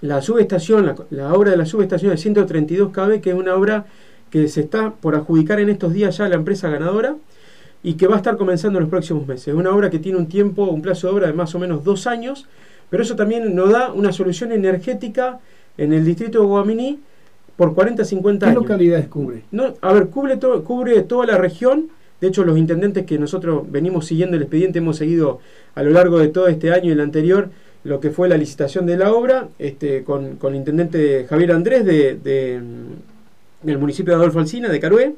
la 0.00 0.22
subestación, 0.22 0.94
la, 1.10 1.32
obra 1.34 1.50
de 1.50 1.56
la 1.56 1.66
subestación 1.66 2.12
de 2.12 2.16
132 2.16 2.92
kV, 2.92 3.20
que 3.20 3.30
es 3.30 3.36
una 3.36 3.54
obra 3.54 3.86
que 4.42 4.48
se 4.48 4.60
está 4.60 4.90
por 4.90 5.14
adjudicar 5.14 5.60
en 5.60 5.70
estos 5.70 5.92
días 5.92 6.18
ya 6.18 6.26
a 6.26 6.28
la 6.28 6.34
empresa 6.34 6.68
ganadora 6.68 7.16
y 7.82 7.94
que 7.94 8.06
va 8.06 8.14
a 8.14 8.18
estar 8.18 8.36
comenzando 8.36 8.78
en 8.78 8.84
los 8.84 8.90
próximos 8.90 9.26
meses. 9.26 9.48
Es 9.48 9.54
una 9.54 9.70
obra 9.70 9.88
que 9.88 9.98
tiene 9.98 10.18
un 10.18 10.26
tiempo, 10.26 10.64
un 10.64 10.82
plazo 10.82 11.06
de 11.06 11.14
obra 11.14 11.26
de 11.28 11.32
más 11.32 11.54
o 11.54 11.58
menos 11.58 11.84
dos 11.84 12.06
años, 12.06 12.46
pero 12.90 13.02
eso 13.02 13.16
también 13.16 13.54
nos 13.54 13.70
da 13.70 13.92
una 13.92 14.12
solución 14.12 14.52
energética 14.52 15.40
en 15.78 15.92
el 15.92 16.04
distrito 16.04 16.40
de 16.40 16.46
Guaminí 16.46 16.98
por 17.56 17.74
40 17.74 18.04
50 18.04 18.46
años. 18.46 18.58
¿Qué 18.58 18.62
localidades 18.62 19.08
cubre? 19.08 19.42
No, 19.50 19.74
a 19.80 19.92
ver, 19.92 20.08
cubre, 20.08 20.38
cubre 20.38 21.00
toda 21.02 21.26
la 21.26 21.38
región. 21.38 21.88
De 22.20 22.28
hecho, 22.28 22.44
los 22.44 22.58
intendentes 22.58 23.06
que 23.06 23.18
nosotros 23.18 23.70
venimos 23.70 24.06
siguiendo 24.06 24.36
el 24.36 24.42
expediente, 24.42 24.80
hemos 24.80 24.96
seguido 24.96 25.40
a 25.74 25.82
lo 25.82 25.90
largo 25.90 26.18
de 26.18 26.28
todo 26.28 26.48
este 26.48 26.72
año 26.72 26.88
y 26.88 26.92
el 26.92 27.00
anterior 27.00 27.50
lo 27.84 28.00
que 28.00 28.10
fue 28.10 28.28
la 28.28 28.36
licitación 28.36 28.84
de 28.84 28.96
la 28.96 29.12
obra 29.12 29.48
este, 29.58 30.02
con, 30.02 30.36
con 30.36 30.52
el 30.52 30.58
intendente 30.58 31.24
Javier 31.28 31.52
Andrés 31.52 31.84
de, 31.84 32.60
del 33.66 33.78
municipio 33.78 34.12
de 34.14 34.20
Adolfo 34.20 34.38
Alsina, 34.38 34.68
de 34.68 34.80
Carué, 34.80 35.14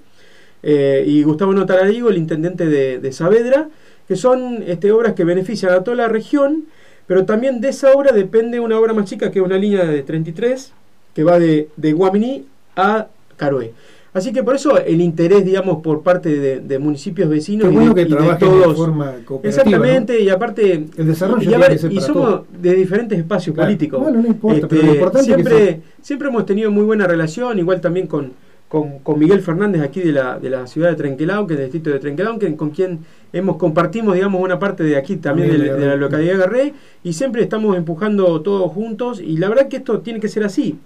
eh, 0.62 1.04
y 1.06 1.22
Gustavo 1.22 1.52
Notararigo, 1.52 2.08
el 2.08 2.16
intendente 2.16 2.66
de, 2.66 3.12
Saavedra, 3.12 3.68
que 4.08 4.16
son 4.16 4.64
este, 4.66 4.90
obras 4.90 5.14
que 5.14 5.24
benefician 5.24 5.72
a 5.72 5.84
toda 5.84 5.96
la 5.96 6.08
región, 6.08 6.64
pero 7.06 7.24
también 7.24 7.60
de 7.60 7.68
esa 7.68 7.92
obra 7.92 8.12
depende 8.12 8.60
una 8.60 8.78
obra 8.78 8.92
más 8.92 9.08
chica 9.08 9.30
que 9.30 9.38
es 9.38 9.44
una 9.44 9.56
línea 9.56 9.84
de 9.84 10.02
33 10.02 10.72
que 11.14 11.24
va 11.24 11.38
de, 11.38 11.68
de 11.76 11.92
Guaminí 11.92 12.46
a 12.76 13.08
Caroé. 13.36 13.72
Así 14.14 14.32
que 14.32 14.42
por 14.42 14.54
eso 14.54 14.78
el 14.78 15.00
interés, 15.00 15.44
digamos, 15.44 15.82
por 15.82 16.02
parte 16.02 16.60
de, 16.60 16.78
municipios 16.78 17.28
vecinos 17.28 17.72
y, 17.72 17.94
que 17.94 18.04
de 18.04 18.36
todos. 18.38 18.68
De 18.68 18.74
forma 18.74 19.14
exactamente, 19.42 20.20
y 20.20 20.28
aparte. 20.28 20.86
El 20.96 21.06
desarrollo 21.06 21.50
y, 21.90 22.00
somos 22.00 22.40
de 22.60 22.74
diferentes 22.74 23.18
espacios 23.18 23.54
políticos. 23.54 24.00
Bueno, 24.00 24.22
no 24.22 24.28
importa, 24.28 24.66
pero 24.66 24.82
lo 24.82 24.88
este, 24.88 24.98
importante 24.98 25.34
siempre, 25.34 25.68
es 25.68 25.76
siempre 26.00 26.28
hemos 26.28 26.46
tenido 26.46 26.70
muy 26.70 26.84
buena 26.84 27.06
relación, 27.06 27.58
igual 27.58 27.80
también 27.80 28.06
con, 28.06 28.32
con, 28.68 29.18
Miguel 29.18 29.40
Fernández 29.40 29.82
aquí 29.82 30.00
de 30.00 30.12
la, 30.12 30.38
de 30.38 30.50
la 30.50 30.66
ciudad 30.66 30.90
de 30.90 30.96
Trenquelao, 30.96 31.46
que 31.46 31.54
es 31.54 31.58
del 31.58 31.66
distrito 31.66 31.90
de 31.90 31.98
Trenquelao, 31.98 32.38
que, 32.38 32.54
con 32.56 32.70
quien 32.70 33.00
hemos 33.32 33.56
compartimos, 33.56 34.14
digamos, 34.14 34.42
una 34.42 34.58
parte 34.58 34.84
de 34.84 34.96
aquí 34.96 35.16
también 35.16 35.50
de, 35.50 35.86
la 35.86 35.96
localidad 35.96 36.32
de 36.32 36.38
Garré, 36.38 36.74
y 37.02 37.12
siempre 37.12 37.42
estamos 37.42 37.76
empujando 37.76 38.40
todos 38.40 38.70
juntos, 38.72 39.20
y 39.20 39.36
la 39.36 39.48
verdad 39.48 39.68
que 39.68 39.78
esto 39.78 40.00
tiene 40.00 40.20
que 40.20 40.28
ser 40.28 40.44
así. 40.44 40.78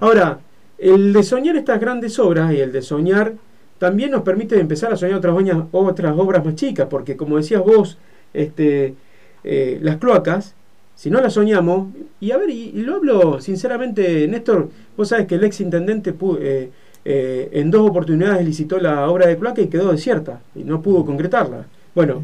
Ahora, 0.00 0.38
el 0.78 1.12
de 1.12 1.22
soñar 1.22 1.56
estas 1.56 1.80
grandes 1.80 2.18
obras 2.18 2.52
y 2.52 2.60
el 2.60 2.72
de 2.72 2.82
soñar 2.82 3.34
también 3.78 4.10
nos 4.10 4.22
permite 4.22 4.58
empezar 4.58 4.92
a 4.92 4.96
soñar 4.96 5.18
otras, 5.18 5.34
otras 5.72 6.18
obras 6.18 6.44
más 6.44 6.54
chicas, 6.54 6.86
porque 6.88 7.16
como 7.16 7.36
decías 7.36 7.62
vos, 7.62 7.98
este, 8.32 8.94
eh, 9.42 9.78
las 9.82 9.96
cloacas, 9.96 10.54
si 10.94 11.10
no 11.10 11.20
las 11.20 11.34
soñamos, 11.34 11.88
y 12.20 12.30
a 12.30 12.36
ver, 12.36 12.50
y, 12.50 12.72
lo 12.72 12.96
hablo 12.96 13.40
sinceramente, 13.40 14.26
Néstor, 14.28 14.68
vos 14.96 15.08
sabes 15.08 15.26
que 15.26 15.34
el 15.34 15.44
ex 15.44 15.60
intendente 15.60 16.14
eh, 16.40 16.70
eh, 17.04 17.48
en 17.52 17.70
dos 17.70 17.88
oportunidades 17.88 18.44
licitó 18.44 18.78
la 18.78 19.08
obra 19.10 19.26
de 19.26 19.36
cloaca 19.36 19.60
y 19.60 19.66
quedó 19.66 19.92
desierta, 19.92 20.40
y 20.54 20.64
no 20.64 20.80
pudo 20.80 21.04
concretarla. 21.04 21.66
Bueno, 21.94 22.22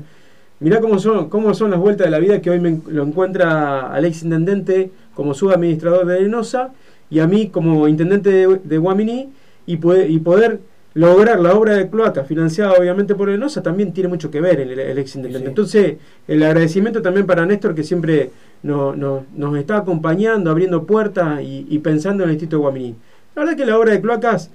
mirá 0.60 0.80
cómo 0.80 0.98
son, 0.98 1.28
cómo 1.28 1.52
son 1.54 1.70
las 1.72 1.80
vueltas 1.80 2.06
de 2.06 2.10
la 2.10 2.20
vida 2.20 2.40
que 2.40 2.50
hoy 2.50 2.60
me, 2.60 2.80
lo 2.88 3.02
encuentra 3.02 3.92
al 3.92 4.04
ex 4.04 4.22
intendente 4.22 4.90
como 5.14 5.34
subadministrador 5.34 6.06
de 6.06 6.20
Lenosa 6.22 6.72
y 7.10 7.18
a 7.18 7.26
mí 7.26 7.48
como 7.48 7.88
intendente 7.88 8.46
de, 8.46 8.78
Guaminí 8.78 9.28
y, 9.66 9.74
y 9.74 10.18
poder 10.20 10.60
lograr 10.94 11.38
la 11.40 11.54
obra 11.54 11.74
de 11.74 11.88
cloaca 11.88 12.24
financiada 12.24 12.72
obviamente 12.72 13.14
por 13.14 13.30
Enosa 13.30 13.62
también 13.62 13.92
tiene 13.92 14.08
mucho 14.08 14.30
que 14.30 14.40
ver 14.40 14.60
el, 14.60 14.78
el 14.78 14.98
ex 14.98 15.16
intendente. 15.16 15.48
Entonces, 15.48 15.96
el 16.26 16.42
agradecimiento 16.42 17.00
también 17.00 17.26
para 17.26 17.46
Néstor 17.46 17.74
que 17.74 17.84
siempre 17.84 18.30
nos 18.62 19.56
está 19.58 19.78
acompañando, 19.78 20.50
abriendo 20.50 20.84
puertas 20.84 21.40
y, 21.42 21.78
pensando 21.78 22.24
en 22.24 22.30
el 22.30 22.36
distrito 22.36 22.56
de 22.56 22.62
Guaminí. 22.62 22.94
La 23.34 23.42
verdad 23.42 23.56
que 23.56 23.66
la 23.66 23.78
obra 23.78 23.92
de 23.92 24.00
cloacas 24.00 24.50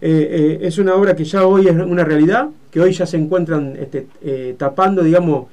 eh, 0.00 0.28
eh, 0.30 0.58
es 0.62 0.78
una 0.78 0.94
obra 0.94 1.16
que 1.16 1.24
ya 1.24 1.46
hoy 1.46 1.66
es 1.66 1.74
una 1.74 2.04
realidad, 2.04 2.50
que 2.70 2.80
hoy 2.80 2.92
ya 2.92 3.06
se 3.06 3.16
encuentran 3.16 3.76
este, 3.80 4.06
eh, 4.22 4.54
tapando, 4.56 5.02
digamos, 5.02 5.46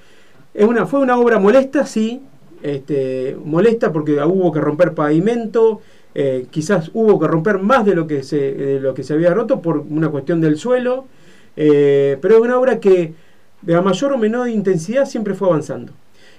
es 0.53 0.65
una, 0.65 0.85
fue 0.85 0.99
una 0.99 1.17
obra 1.17 1.39
molesta, 1.39 1.85
sí, 1.85 2.21
este, 2.61 3.35
molesta 3.43 3.91
porque 3.91 4.21
hubo 4.23 4.51
que 4.51 4.59
romper 4.59 4.93
pavimento, 4.93 5.81
eh, 6.17 6.47
quizás 6.49 6.89
hubo 6.93 7.19
que 7.19 7.27
romper 7.27 7.59
más 7.59 7.85
de 7.85 7.93
lo 7.93 8.07
que 8.07 8.23
se, 8.23 8.53
de 8.53 8.79
lo 8.79 8.93
que 8.93 9.03
se 9.03 9.13
había 9.13 9.33
roto 9.33 9.61
por 9.61 9.79
una 9.79 10.07
cuestión 10.07 10.39
del 10.39 10.57
suelo, 10.57 11.05
eh, 11.57 12.17
pero 12.21 12.35
es 12.35 12.41
una 12.41 12.57
obra 12.57 12.79
que 12.79 13.13
de 13.61 13.81
mayor 13.81 14.13
o 14.13 14.17
menor 14.17 14.47
intensidad 14.47 15.05
siempre 15.05 15.33
fue 15.33 15.49
avanzando. 15.49 15.91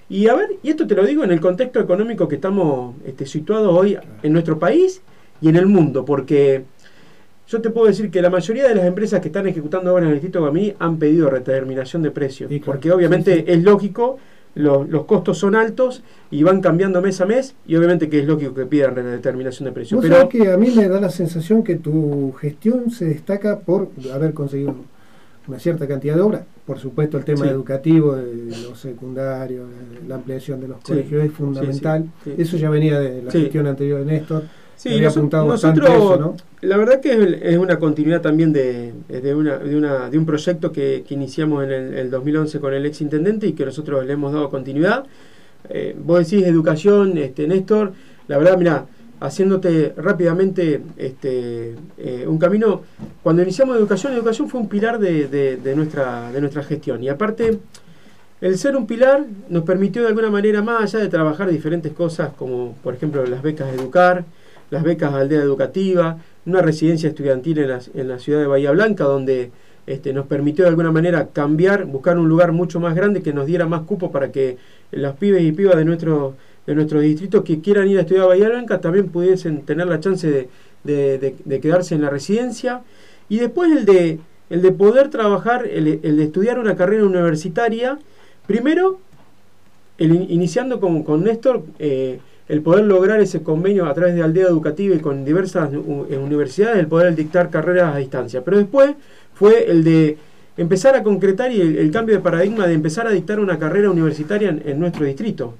Y 0.08 0.28
a 0.28 0.34
ver, 0.34 0.50
y 0.62 0.70
esto 0.70 0.86
te 0.86 0.94
lo 0.94 1.04
digo 1.04 1.24
en 1.24 1.30
el 1.30 1.40
contexto 1.40 1.78
económico 1.78 2.26
que 2.26 2.36
estamos 2.36 2.94
este, 3.04 3.26
situados 3.26 3.76
hoy 3.76 3.98
en 4.22 4.32
nuestro 4.32 4.58
país 4.58 5.02
y 5.42 5.48
en 5.50 5.56
el 5.56 5.66
mundo, 5.66 6.06
porque 6.06 6.64
yo 7.46 7.60
te 7.60 7.68
puedo 7.68 7.86
decir 7.86 8.10
que 8.10 8.22
la 8.22 8.30
mayoría 8.30 8.66
de 8.66 8.74
las 8.74 8.86
empresas 8.86 9.20
que 9.20 9.28
están 9.28 9.46
ejecutando 9.46 9.92
obras 9.92 10.04
en 10.04 10.08
el 10.08 10.14
Distrito 10.14 10.40
Guamí 10.40 10.74
han 10.78 10.98
pedido 10.98 11.28
redeterminación 11.28 12.02
de 12.02 12.10
precios, 12.12 12.50
porque 12.64 12.90
obviamente 12.92 13.52
es 13.52 13.62
lógico 13.62 14.18
los, 14.56 15.04
costos 15.04 15.38
son 15.38 15.54
altos 15.54 16.02
y 16.30 16.42
van 16.42 16.60
cambiando 16.60 17.02
mes 17.02 17.20
a 17.20 17.26
mes 17.26 17.54
y 17.66 17.76
obviamente 17.76 18.08
que 18.08 18.20
es 18.20 18.26
lógico 18.26 18.54
que 18.54 18.64
pidan 18.64 18.94
determinación 18.94 19.66
de 19.66 19.72
precios. 19.72 20.00
Pero 20.02 20.28
que 20.28 20.50
a 20.50 20.56
mí 20.56 20.70
me 20.74 20.88
da 20.88 20.98
la 21.00 21.10
sensación 21.10 21.62
que 21.62 21.76
tu 21.76 22.32
gestión 22.40 22.90
se 22.90 23.04
destaca 23.04 23.60
por 23.60 23.90
haber 24.12 24.32
conseguido 24.32 24.74
una 25.46 25.58
cierta 25.58 25.86
cantidad 25.86 26.16
de 26.16 26.22
obras. 26.22 26.42
Por 26.64 26.78
supuesto 26.78 27.18
el 27.18 27.24
tema 27.24 27.46
educativo, 27.46 28.16
de 28.16 28.46
los 28.62 28.80
secundarios, 28.80 29.68
la 30.08 30.16
ampliación 30.16 30.60
de 30.60 30.68
los 30.68 30.80
colegios 30.80 31.24
es 31.24 31.32
fundamental. 31.32 32.10
Eso 32.36 32.56
ya 32.56 32.70
venía 32.70 32.98
de 32.98 33.22
la 33.22 33.30
gestión 33.30 33.66
anterior 33.66 34.00
de 34.00 34.06
Néstor. 34.06 34.44
Sí, 34.76 35.00
nosotros, 35.00 36.36
la 36.60 36.76
verdad 36.76 37.00
que 37.00 37.40
es, 37.42 37.56
una 37.56 37.78
continuidad 37.78 38.20
también 38.20 38.52
de, 38.52 38.92
de, 39.08 39.34
una, 39.34 39.56
de, 39.56 39.74
una, 39.74 40.10
de 40.10 40.18
un 40.18 40.26
proyecto 40.26 40.70
que, 40.70 41.02
iniciamos 41.08 41.64
en 41.64 41.70
el, 41.72 42.10
2011 42.10 42.60
con 42.60 42.74
el 42.74 42.84
ex 42.84 43.00
intendente 43.00 43.46
y 43.46 43.54
que 43.54 43.64
nosotros 43.64 44.04
le 44.04 44.12
hemos 44.12 44.34
dado 44.34 44.50
continuidad. 44.50 45.04
Eh, 45.70 45.96
vos 45.98 46.18
decís 46.18 46.46
educación, 46.46 47.16
este, 47.16 47.48
Néstor, 47.48 47.94
la 48.28 48.36
verdad, 48.36 48.58
mira, 48.58 48.84
haciéndote 49.20 49.94
rápidamente 49.96 50.82
este, 50.98 51.74
eh, 51.96 52.26
un 52.26 52.38
camino, 52.38 52.82
cuando 53.22 53.42
iniciamos 53.42 53.78
educación, 53.78 54.12
educación 54.12 54.50
fue 54.50 54.60
un 54.60 54.68
pilar 54.68 54.98
de, 54.98 55.26
de, 55.56 55.74
nuestra, 55.74 56.30
de 56.32 56.40
nuestra 56.40 56.62
gestión 56.62 57.02
y 57.02 57.08
aparte... 57.08 57.58
El 58.38 58.58
ser 58.58 58.76
un 58.76 58.86
pilar 58.86 59.24
nos 59.48 59.64
permitió 59.64 60.02
de 60.02 60.08
alguna 60.08 60.28
manera, 60.28 60.60
más 60.60 60.82
allá 60.82 61.02
de 61.02 61.08
trabajar 61.08 61.50
diferentes 61.50 61.90
cosas, 61.94 62.32
como 62.36 62.74
por 62.82 62.92
ejemplo 62.92 63.24
las 63.24 63.40
becas 63.40 63.66
de 63.72 63.78
educar, 63.78 64.26
las 64.70 64.82
becas 64.82 65.12
Aldea 65.12 65.40
Educativa, 65.40 66.18
una 66.44 66.62
residencia 66.62 67.08
estudiantil 67.08 67.58
en 67.58 67.68
la, 67.68 67.80
en 67.94 68.08
la 68.08 68.18
ciudad 68.18 68.40
de 68.40 68.46
Bahía 68.46 68.70
Blanca, 68.72 69.04
donde 69.04 69.50
este, 69.86 70.12
nos 70.12 70.26
permitió 70.26 70.64
de 70.64 70.70
alguna 70.70 70.90
manera 70.90 71.28
cambiar, 71.28 71.84
buscar 71.84 72.18
un 72.18 72.28
lugar 72.28 72.52
mucho 72.52 72.80
más 72.80 72.94
grande 72.96 73.22
que 73.22 73.32
nos 73.32 73.46
diera 73.46 73.66
más 73.66 73.82
cupo 73.82 74.10
para 74.10 74.32
que 74.32 74.58
los 74.90 75.14
pibes 75.16 75.42
y 75.42 75.52
pibas 75.52 75.76
de 75.76 75.84
nuestro, 75.84 76.34
de 76.66 76.74
nuestros 76.74 77.02
distritos 77.02 77.44
que 77.44 77.60
quieran 77.60 77.88
ir 77.88 77.98
a 77.98 78.00
estudiar 78.00 78.24
a 78.24 78.28
Bahía 78.28 78.48
Blanca 78.48 78.80
también 78.80 79.08
pudiesen 79.08 79.62
tener 79.62 79.86
la 79.86 80.00
chance 80.00 80.48
de, 80.82 81.60
quedarse 81.62 81.94
en 81.94 82.02
la 82.02 82.10
residencia. 82.10 82.82
Y 83.28 83.38
después 83.38 83.70
el 83.70 83.84
de, 83.84 84.18
el 84.50 84.62
de 84.62 84.72
poder 84.72 85.08
trabajar, 85.08 85.66
el, 85.66 86.00
de 86.00 86.22
estudiar 86.22 86.58
una 86.58 86.74
carrera 86.74 87.04
universitaria, 87.04 87.98
primero, 88.46 88.98
el, 89.98 90.30
iniciando 90.30 90.80
con, 90.80 91.04
con 91.04 91.22
Néstor, 91.22 91.62
eh, 91.78 92.18
el 92.48 92.62
poder 92.62 92.84
lograr 92.84 93.20
ese 93.20 93.42
convenio 93.42 93.86
a 93.86 93.94
través 93.94 94.14
de 94.14 94.22
aldea 94.22 94.46
educativa 94.46 94.94
y 94.94 95.00
con 95.00 95.24
diversas 95.24 95.70
eh, 95.72 96.16
universidades, 96.16 96.78
el 96.78 96.86
poder 96.86 97.14
dictar 97.14 97.50
carreras 97.50 97.94
a 97.94 97.98
distancia. 97.98 98.44
Pero 98.44 98.58
después 98.58 98.94
fue 99.34 99.70
el 99.70 99.82
de 99.82 100.16
empezar 100.56 100.94
a 100.94 101.02
concretar 101.02 101.52
y 101.52 101.60
el, 101.60 101.90
cambio 101.90 102.14
de 102.14 102.22
paradigma 102.22 102.66
de 102.66 102.74
empezar 102.74 103.06
a 103.06 103.10
dictar 103.10 103.40
una 103.40 103.58
carrera 103.58 103.90
universitaria 103.90 104.56
en, 104.64 104.78
nuestro 104.78 105.04
distrito. 105.04 105.54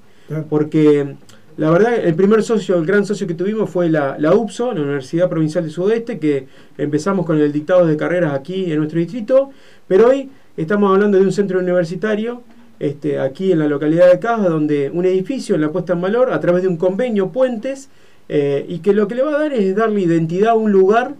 Porque 0.49 1.17
la 1.57 1.71
verdad, 1.71 1.95
el 1.97 2.15
primer 2.15 2.43
socio, 2.43 2.77
el 2.77 2.87
gran 2.87 3.05
socio 3.05 3.27
que 3.27 3.35
tuvimos 3.35 3.69
fue 3.69 3.89
la, 3.89 4.17
la 4.19 4.35
UPSO, 4.35 4.73
la 4.73 4.83
Universidad 4.83 5.29
Provincial 5.29 5.65
del 5.65 5.73
Sudeste, 5.73 6.19
que 6.19 6.47
empezamos 6.79 7.27
con 7.27 7.39
el 7.39 7.53
dictado 7.53 7.87
de 7.87 7.97
carreras 7.97 8.33
aquí 8.33 8.71
en 8.71 8.79
nuestro 8.79 8.99
distrito, 8.99 9.51
pero 9.87 10.09
hoy 10.09 10.31
estamos 10.57 10.93
hablando 10.93 11.19
de 11.19 11.25
un 11.25 11.33
centro 11.33 11.59
universitario 11.59 12.43
este, 12.79 13.19
aquí 13.19 13.53
en 13.53 13.59
la 13.59 13.69
localidad 13.69 14.11
de 14.11 14.19
Caja, 14.19 14.49
donde 14.49 14.91
un 14.91 15.05
edificio 15.05 15.55
en 15.55 15.61
la 15.63 15.71
puesta 15.71 15.95
en 15.95 16.01
valor 16.01 16.33
a 16.33 16.41
través 16.41 16.63
de 16.63 16.69
un 16.69 16.77
convenio 16.77 17.31
Puentes, 17.31 17.89
eh, 18.29 18.67
y 18.69 18.81
que 18.81 18.93
lo 18.93 19.07
que 19.07 19.15
le 19.15 19.23
va 19.23 19.37
a 19.37 19.41
dar 19.41 19.53
es 19.53 19.77
darle 19.77 20.01
identidad 20.01 20.51
a 20.51 20.55
un 20.55 20.73
lugar 20.73 21.15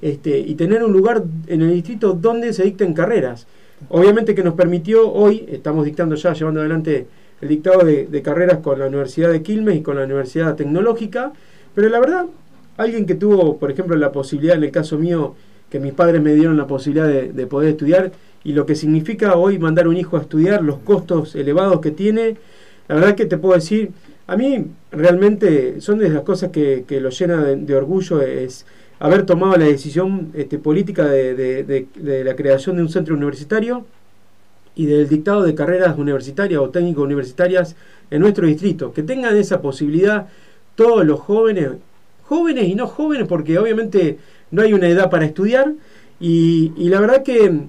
este, 0.00 0.38
y 0.38 0.54
tener 0.54 0.82
un 0.84 0.92
lugar 0.92 1.22
en 1.46 1.62
el 1.62 1.72
distrito 1.72 2.12
donde 2.12 2.52
se 2.52 2.64
dicten 2.64 2.94
carreras. 2.94 3.46
Obviamente 3.88 4.34
que 4.34 4.42
nos 4.42 4.54
permitió 4.54 5.10
hoy, 5.10 5.46
estamos 5.50 5.84
dictando 5.84 6.14
ya, 6.14 6.32
llevando 6.32 6.60
adelante 6.60 7.06
el 7.40 7.48
dictado 7.48 7.84
de, 7.84 8.22
carreras 8.22 8.58
con 8.58 8.78
la 8.78 8.86
Universidad 8.86 9.30
de 9.30 9.42
Quilmes 9.42 9.76
y 9.76 9.82
con 9.82 9.96
la 9.96 10.04
Universidad 10.04 10.54
Tecnológica, 10.54 11.32
pero 11.74 11.88
la 11.88 11.98
verdad, 11.98 12.26
alguien 12.76 13.06
que 13.06 13.16
tuvo, 13.16 13.58
por 13.58 13.70
ejemplo, 13.70 13.96
la 13.96 14.12
posibilidad, 14.12 14.56
en 14.56 14.64
el 14.64 14.70
caso 14.70 14.98
mío, 14.98 15.34
que 15.72 15.80
mis 15.80 15.94
padres 15.94 16.20
me 16.20 16.34
dieron 16.34 16.58
la 16.58 16.66
posibilidad 16.66 17.08
de 17.08 17.46
poder 17.46 17.70
estudiar, 17.70 18.12
y 18.44 18.52
lo 18.52 18.66
que 18.66 18.74
significa 18.74 19.36
hoy 19.36 19.58
mandar 19.58 19.88
un 19.88 19.96
hijo 19.96 20.18
a 20.18 20.20
estudiar, 20.20 20.62
los 20.62 20.78
costos 20.80 21.34
elevados 21.34 21.80
que 21.80 21.90
tiene, 21.90 22.36
la 22.88 22.96
verdad 22.96 23.14
que 23.14 23.24
te 23.24 23.38
puedo 23.38 23.54
decir, 23.54 23.90
a 24.26 24.36
mí 24.36 24.66
realmente 24.90 25.80
son 25.80 25.98
de 25.98 26.10
las 26.10 26.24
cosas 26.24 26.50
que, 26.50 26.84
lo 27.00 27.08
llena 27.08 27.42
de, 27.42 27.74
orgullo 27.74 28.20
es 28.20 28.66
haber 28.98 29.24
tomado 29.24 29.56
la 29.56 29.64
decisión 29.64 30.30
este, 30.34 30.58
política 30.58 31.06
de, 31.06 31.86
la 32.24 32.36
creación 32.36 32.76
de 32.76 32.82
un 32.82 32.90
centro 32.90 33.14
universitario 33.14 33.86
y 34.74 34.84
del 34.84 35.08
dictado 35.08 35.42
de 35.42 35.54
carreras 35.54 35.98
universitarias 35.98 36.60
o 36.60 36.70
técnicos 36.70 37.04
universitarias 37.04 37.76
en 38.10 38.20
nuestro 38.20 38.46
distrito. 38.46 38.92
Que 38.92 39.02
tengan 39.02 39.36
esa 39.36 39.62
posibilidad 39.62 40.28
todos 40.74 41.06
los 41.06 41.20
jóvenes, 41.20 41.70
jóvenes 42.24 42.68
y 42.68 42.74
no 42.74 42.86
jóvenes, 42.86 43.26
porque 43.26 43.58
obviamente 43.58 44.18
no 44.52 44.62
hay 44.62 44.72
una 44.72 44.88
edad 44.88 45.10
para 45.10 45.24
estudiar. 45.24 45.72
Y, 46.20 46.72
y 46.76 46.88
la 46.88 47.00
verdad 47.00 47.24
que 47.24 47.66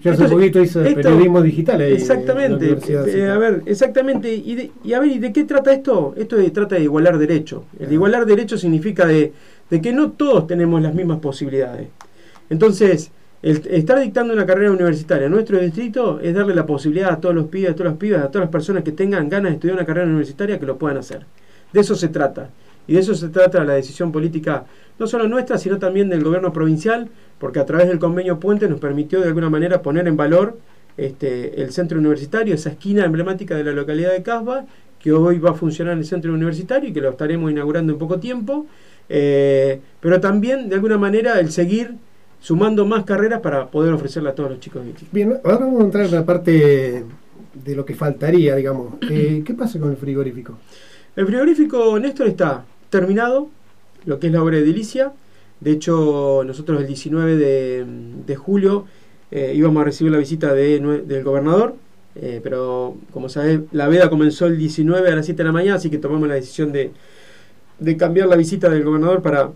ya 0.00 0.12
hace 0.12 0.28
poquito 0.28 0.60
hizo 0.62 0.82
periodismo 0.82 1.40
digital. 1.40 1.80
exactamente. 1.80 2.76
Eh, 2.88 3.28
a 3.28 3.38
ver, 3.38 3.62
exactamente. 3.64 4.32
Y, 4.34 4.72
y, 4.84 4.92
a 4.92 5.00
ver, 5.00 5.10
¿y 5.10 5.18
de 5.18 5.32
qué 5.32 5.44
trata 5.44 5.72
esto? 5.72 6.14
Esto 6.16 6.36
trata 6.52 6.74
de 6.76 6.82
igualar 6.82 7.18
derecho. 7.18 7.64
El 7.78 7.92
igualar 7.92 8.26
derecho 8.26 8.58
significa 8.58 9.06
de, 9.06 9.32
que 9.70 9.92
no 9.92 10.12
todos 10.12 10.46
tenemos 10.46 10.82
las 10.82 10.94
mismas 10.94 11.20
posibilidades. 11.20 11.88
Entonces, 12.50 13.10
el 13.42 13.62
estar 13.68 13.98
dictando 13.98 14.34
una 14.34 14.44
carrera 14.46 14.70
universitaria 14.70 15.26
en 15.26 15.32
nuestro 15.32 15.58
distrito 15.58 16.20
es 16.20 16.34
darle 16.34 16.54
la 16.54 16.66
posibilidad 16.66 17.12
a 17.12 17.20
todos 17.20 17.34
los 17.34 17.46
pibes, 17.46 17.70
a 17.70 17.74
todas 17.74 17.92
las 17.92 17.98
pibas, 17.98 18.22
a 18.22 18.28
todas 18.28 18.46
las 18.46 18.52
personas 18.52 18.84
que 18.84 18.92
tengan 18.92 19.28
ganas 19.28 19.52
de 19.52 19.54
estudiar 19.54 19.76
una 19.76 19.86
carrera 19.86 20.06
universitaria 20.06 20.58
que 20.58 20.66
lo 20.66 20.76
puedan 20.76 20.98
hacer. 20.98 21.24
De 21.72 21.80
eso 21.80 21.94
se 21.94 22.08
trata. 22.08 22.50
Y 22.86 22.94
de 22.94 23.00
eso 23.00 23.14
se 23.14 23.28
trata 23.28 23.64
la 23.64 23.74
decisión 23.74 24.12
política, 24.12 24.64
no 24.98 25.06
solo 25.06 25.28
nuestra, 25.28 25.58
sino 25.58 25.78
también 25.78 26.08
del 26.08 26.22
gobierno 26.22 26.52
provincial, 26.52 27.08
porque 27.38 27.58
a 27.58 27.66
través 27.66 27.88
del 27.88 27.98
convenio 27.98 28.38
Puente 28.38 28.68
nos 28.68 28.80
permitió 28.80 29.20
de 29.20 29.26
alguna 29.26 29.50
manera 29.50 29.82
poner 29.82 30.06
en 30.06 30.16
valor 30.16 30.58
este, 30.96 31.60
el 31.62 31.72
centro 31.72 31.98
universitario, 31.98 32.54
esa 32.54 32.70
esquina 32.70 33.04
emblemática 33.04 33.54
de 33.54 33.64
la 33.64 33.72
localidad 33.72 34.12
de 34.12 34.22
Casba, 34.22 34.64
que 34.98 35.12
hoy 35.12 35.38
va 35.38 35.50
a 35.50 35.54
funcionar 35.54 35.92
en 35.92 36.00
el 36.00 36.06
centro 36.06 36.32
universitario 36.32 36.88
y 36.88 36.92
que 36.92 37.00
lo 37.00 37.10
estaremos 37.10 37.50
inaugurando 37.50 37.92
en 37.92 37.98
poco 37.98 38.18
tiempo, 38.18 38.66
eh, 39.08 39.80
pero 40.00 40.20
también 40.20 40.68
de 40.68 40.76
alguna 40.76 40.98
manera 40.98 41.38
el 41.38 41.50
seguir 41.52 41.94
sumando 42.40 42.86
más 42.86 43.04
carreras 43.04 43.40
para 43.40 43.66
poder 43.68 43.92
ofrecerle 43.92 44.30
a 44.30 44.34
todos 44.34 44.50
los 44.50 44.60
chicos. 44.60 44.82
Bien, 45.12 45.38
ahora 45.44 45.58
vamos 45.58 45.80
a 45.80 45.84
entrar 45.84 46.04
en 46.06 46.12
la 46.12 46.24
parte 46.24 47.04
de 47.64 47.76
lo 47.76 47.84
que 47.84 47.94
faltaría, 47.94 48.56
digamos. 48.56 48.94
Eh, 49.10 49.42
¿Qué 49.44 49.54
pasa 49.54 49.78
con 49.78 49.90
el 49.90 49.96
frigorífico? 49.96 50.58
El 51.14 51.26
frigorífico, 51.26 51.98
Néstor, 51.98 52.28
está 52.28 52.64
terminado, 52.90 53.48
lo 54.04 54.18
que 54.18 54.28
es 54.28 54.32
la 54.32 54.42
obra 54.42 54.56
de 54.56 54.62
edilicia. 54.62 55.12
De 55.60 55.70
hecho, 55.72 56.42
nosotros 56.46 56.80
el 56.80 56.86
19 56.86 57.36
de, 58.26 58.36
julio 58.36 58.86
eh, 59.30 59.52
íbamos 59.54 59.80
a 59.80 59.84
recibir 59.84 60.12
la 60.12 60.18
visita 60.18 60.52
del 60.52 61.24
gobernador, 61.24 61.76
eh, 62.14 62.40
pero 62.42 62.96
como 63.12 63.28
sabes, 63.28 63.60
la 63.72 63.88
veda 63.88 64.08
comenzó 64.08 64.46
el 64.46 64.58
19 64.58 65.10
a 65.10 65.16
las 65.16 65.26
7 65.26 65.38
de 65.38 65.44
la 65.44 65.52
mañana, 65.52 65.76
así 65.76 65.90
que 65.90 65.98
tomamos 65.98 66.28
la 66.28 66.34
decisión 66.34 66.72
de, 66.72 66.92
cambiar 67.96 68.28
la 68.28 68.36
visita 68.36 68.68
del 68.68 68.84
gobernador 68.84 69.22
para 69.22 69.50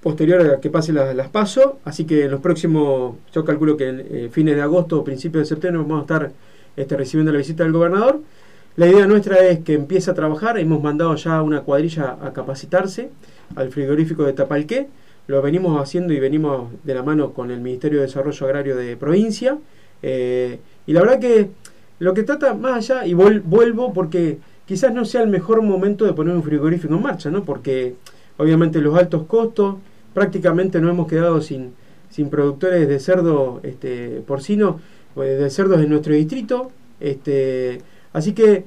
posterior 0.00 0.40
a 0.40 0.60
que 0.60 0.70
pase 0.70 0.92
las, 0.92 1.28
pasos. 1.28 1.74
Así 1.84 2.04
que 2.04 2.24
en 2.24 2.30
los 2.30 2.40
próximos, 2.40 3.16
yo 3.32 3.44
calculo 3.44 3.76
que 3.76 3.88
en 3.88 4.00
eh, 4.00 4.28
fines 4.30 4.56
de 4.56 4.62
agosto 4.62 5.00
o 5.00 5.04
principios 5.04 5.42
de 5.42 5.54
septiembre 5.54 5.82
vamos 5.82 5.98
a 5.98 6.02
estar 6.02 6.32
este, 6.76 6.96
recibiendo 6.96 7.32
la 7.32 7.38
visita 7.38 7.64
del 7.64 7.72
gobernador. 7.72 8.20
La 8.80 8.86
idea 8.86 9.06
nuestra 9.06 9.46
es 9.46 9.58
que 9.58 9.74
empiece 9.74 10.10
a 10.10 10.14
trabajar, 10.14 10.58
hemos 10.58 10.82
mandado 10.82 11.14
ya 11.14 11.42
una 11.42 11.60
cuadrilla 11.60 12.16
a 12.22 12.32
capacitarse 12.32 13.10
al 13.54 13.68
frigorífico 13.68 14.24
de 14.24 14.32
Tapalqué, 14.32 14.88
lo 15.26 15.42
venimos 15.42 15.78
haciendo 15.78 16.14
y 16.14 16.18
venimos 16.18 16.70
de 16.82 16.94
la 16.94 17.02
mano 17.02 17.34
con 17.34 17.50
el 17.50 17.60
Ministerio 17.60 17.98
de 17.98 18.06
Desarrollo 18.06 18.46
Agrario 18.46 18.76
de 18.76 18.96
provincia, 18.96 19.58
eh, 20.02 20.60
y 20.86 20.94
la 20.94 21.02
verdad 21.02 21.20
que 21.20 21.50
lo 21.98 22.14
que 22.14 22.22
trata 22.22 22.54
más 22.54 22.90
allá, 22.90 23.06
y 23.06 23.12
vuelvo 23.12 23.92
porque 23.92 24.38
quizás 24.64 24.94
no 24.94 25.04
sea 25.04 25.20
el 25.24 25.28
mejor 25.28 25.60
momento 25.60 26.06
de 26.06 26.14
poner 26.14 26.34
un 26.34 26.42
frigorífico 26.42 26.94
en 26.94 27.02
marcha, 27.02 27.30
¿no? 27.30 27.44
porque 27.44 27.96
obviamente 28.38 28.80
los 28.80 28.96
altos 28.96 29.24
costos, 29.26 29.76
prácticamente 30.14 30.80
nos 30.80 30.92
hemos 30.92 31.06
quedado 31.06 31.42
sin, 31.42 31.74
sin 32.08 32.30
productores 32.30 32.88
de 32.88 32.98
cerdo 32.98 33.60
este, 33.62 34.22
porcino, 34.26 34.80
pues, 35.14 35.38
de 35.38 35.50
cerdos 35.50 35.82
en 35.82 35.90
nuestro 35.90 36.14
distrito, 36.14 36.72
este, 36.98 37.82
Así 38.12 38.32
que, 38.32 38.64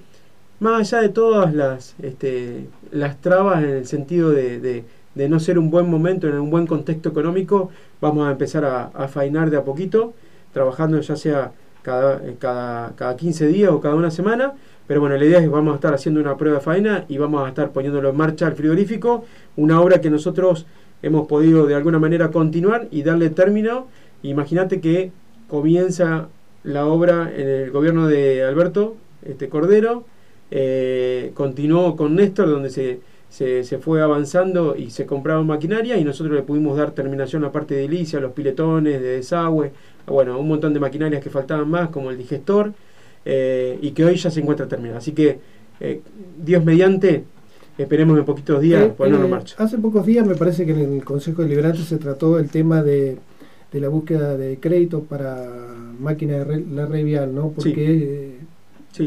más 0.59 0.79
allá 0.93 1.01
de 1.01 1.09
todas 1.09 1.53
las, 1.53 1.95
este, 2.01 2.67
las 2.91 3.19
trabas 3.21 3.63
en 3.63 3.69
el 3.69 3.85
sentido 3.85 4.31
de, 4.31 4.83
no 5.15 5.39
ser 5.39 5.59
un 5.59 5.69
buen 5.69 5.89
momento, 5.89 6.27
en 6.27 6.35
un 6.39 6.49
buen 6.49 6.67
contexto 6.67 7.09
económico, 7.09 7.69
vamos 8.01 8.27
a 8.27 8.31
empezar 8.31 8.65
a, 8.65 8.85
a 8.85 9.07
fainar 9.07 9.49
de 9.49 9.57
a 9.57 9.63
poquito, 9.63 10.13
trabajando 10.53 10.99
ya 11.01 11.15
sea 11.15 11.51
cada, 11.81 12.21
cada, 12.39 12.95
cada 12.95 13.15
15 13.15 13.47
días 13.47 13.71
o 13.71 13.81
cada 13.81 13.95
una 13.95 14.09
semana. 14.09 14.53
Pero 14.87 14.99
bueno, 14.99 15.15
la 15.17 15.25
idea 15.25 15.37
es 15.37 15.43
que 15.43 15.49
vamos 15.49 15.73
a 15.73 15.75
estar 15.75 15.93
haciendo 15.93 16.19
una 16.19 16.35
prueba 16.35 16.57
de 16.57 16.63
faena 16.63 17.05
y 17.07 17.17
vamos 17.17 17.45
a 17.45 17.49
estar 17.49 17.71
poniéndolo 17.71 18.09
en 18.09 18.17
marcha 18.17 18.47
al 18.47 18.53
frigorífico, 18.53 19.25
una 19.55 19.79
obra 19.79 20.01
que 20.01 20.09
nosotros 20.09 20.65
hemos 21.01 21.27
podido 21.27 21.67
de 21.67 21.75
alguna 21.75 21.99
manera 21.99 22.31
continuar 22.31 22.87
y 22.91 23.03
darle 23.03 23.29
término. 23.29 23.87
Imagínate 24.23 24.81
que 24.81 25.11
comienza 25.47 26.27
la 26.63 26.85
obra 26.85 27.31
en 27.35 27.47
el 27.47 27.71
gobierno 27.71 28.07
de 28.07 28.43
Alberto 28.43 28.95
este 29.25 29.49
Cordero, 29.49 30.05
eh, 30.51 31.31
continuó 31.33 31.95
con 31.95 32.15
Néstor, 32.15 32.49
donde 32.49 32.69
se, 32.69 32.99
se, 33.29 33.77
fue 33.79 34.01
avanzando 34.03 34.75
y 34.77 34.91
se 34.91 35.07
compraba 35.07 35.41
maquinaria 35.41 35.97
y 35.97 36.03
nosotros 36.03 36.35
le 36.35 36.43
pudimos 36.43 36.77
dar 36.77 36.91
terminación 36.91 37.43
a 37.43 37.47
la 37.47 37.51
parte 37.51 37.73
de 37.73 37.85
ilicia, 37.85 38.19
los 38.19 38.33
piletones, 38.33 39.01
de 39.01 39.07
desagüe, 39.15 39.71
bueno, 40.05 40.39
un 40.39 40.47
montón 40.47 40.73
de 40.73 40.79
maquinarias 40.79 41.23
que 41.23 41.31
faltaban 41.31 41.67
más, 41.69 41.89
como 41.89 42.11
el 42.11 42.17
digestor, 42.17 42.73
eh, 43.25 43.79
y 43.81 43.91
que 43.91 44.05
hoy 44.05 44.15
ya 44.15 44.29
se 44.29 44.41
encuentra 44.41 44.67
terminada. 44.67 44.99
Así 44.99 45.13
que, 45.13 45.39
eh, 45.79 46.01
Dios 46.37 46.63
mediante, 46.63 47.23
esperemos 47.77 48.19
en 48.19 48.25
poquitos 48.25 48.61
días 48.61 48.91
ponerlo 48.95 49.25
en 49.25 49.31
marcha. 49.31 49.55
Hace 49.57 49.79
pocos 49.79 50.05
días 50.05 50.27
me 50.27 50.35
parece 50.35 50.67
que 50.67 50.73
en 50.73 50.93
el 50.93 51.03
Consejo 51.03 51.41
Deliberante 51.41 51.81
se 51.81 51.97
trató 51.97 52.37
el 52.37 52.49
tema 52.49 52.83
de, 52.83 53.17
de 53.71 53.79
la 53.79 53.87
búsqueda 53.87 54.37
de 54.37 54.59
crédito 54.59 55.01
para 55.01 55.49
máquinas 55.99 56.47
de 56.47 56.63
la 56.71 56.85
red 56.85 57.03
vial, 57.03 57.33
¿no? 57.33 57.49
Porque 57.49 58.32
Sí. 58.32 58.32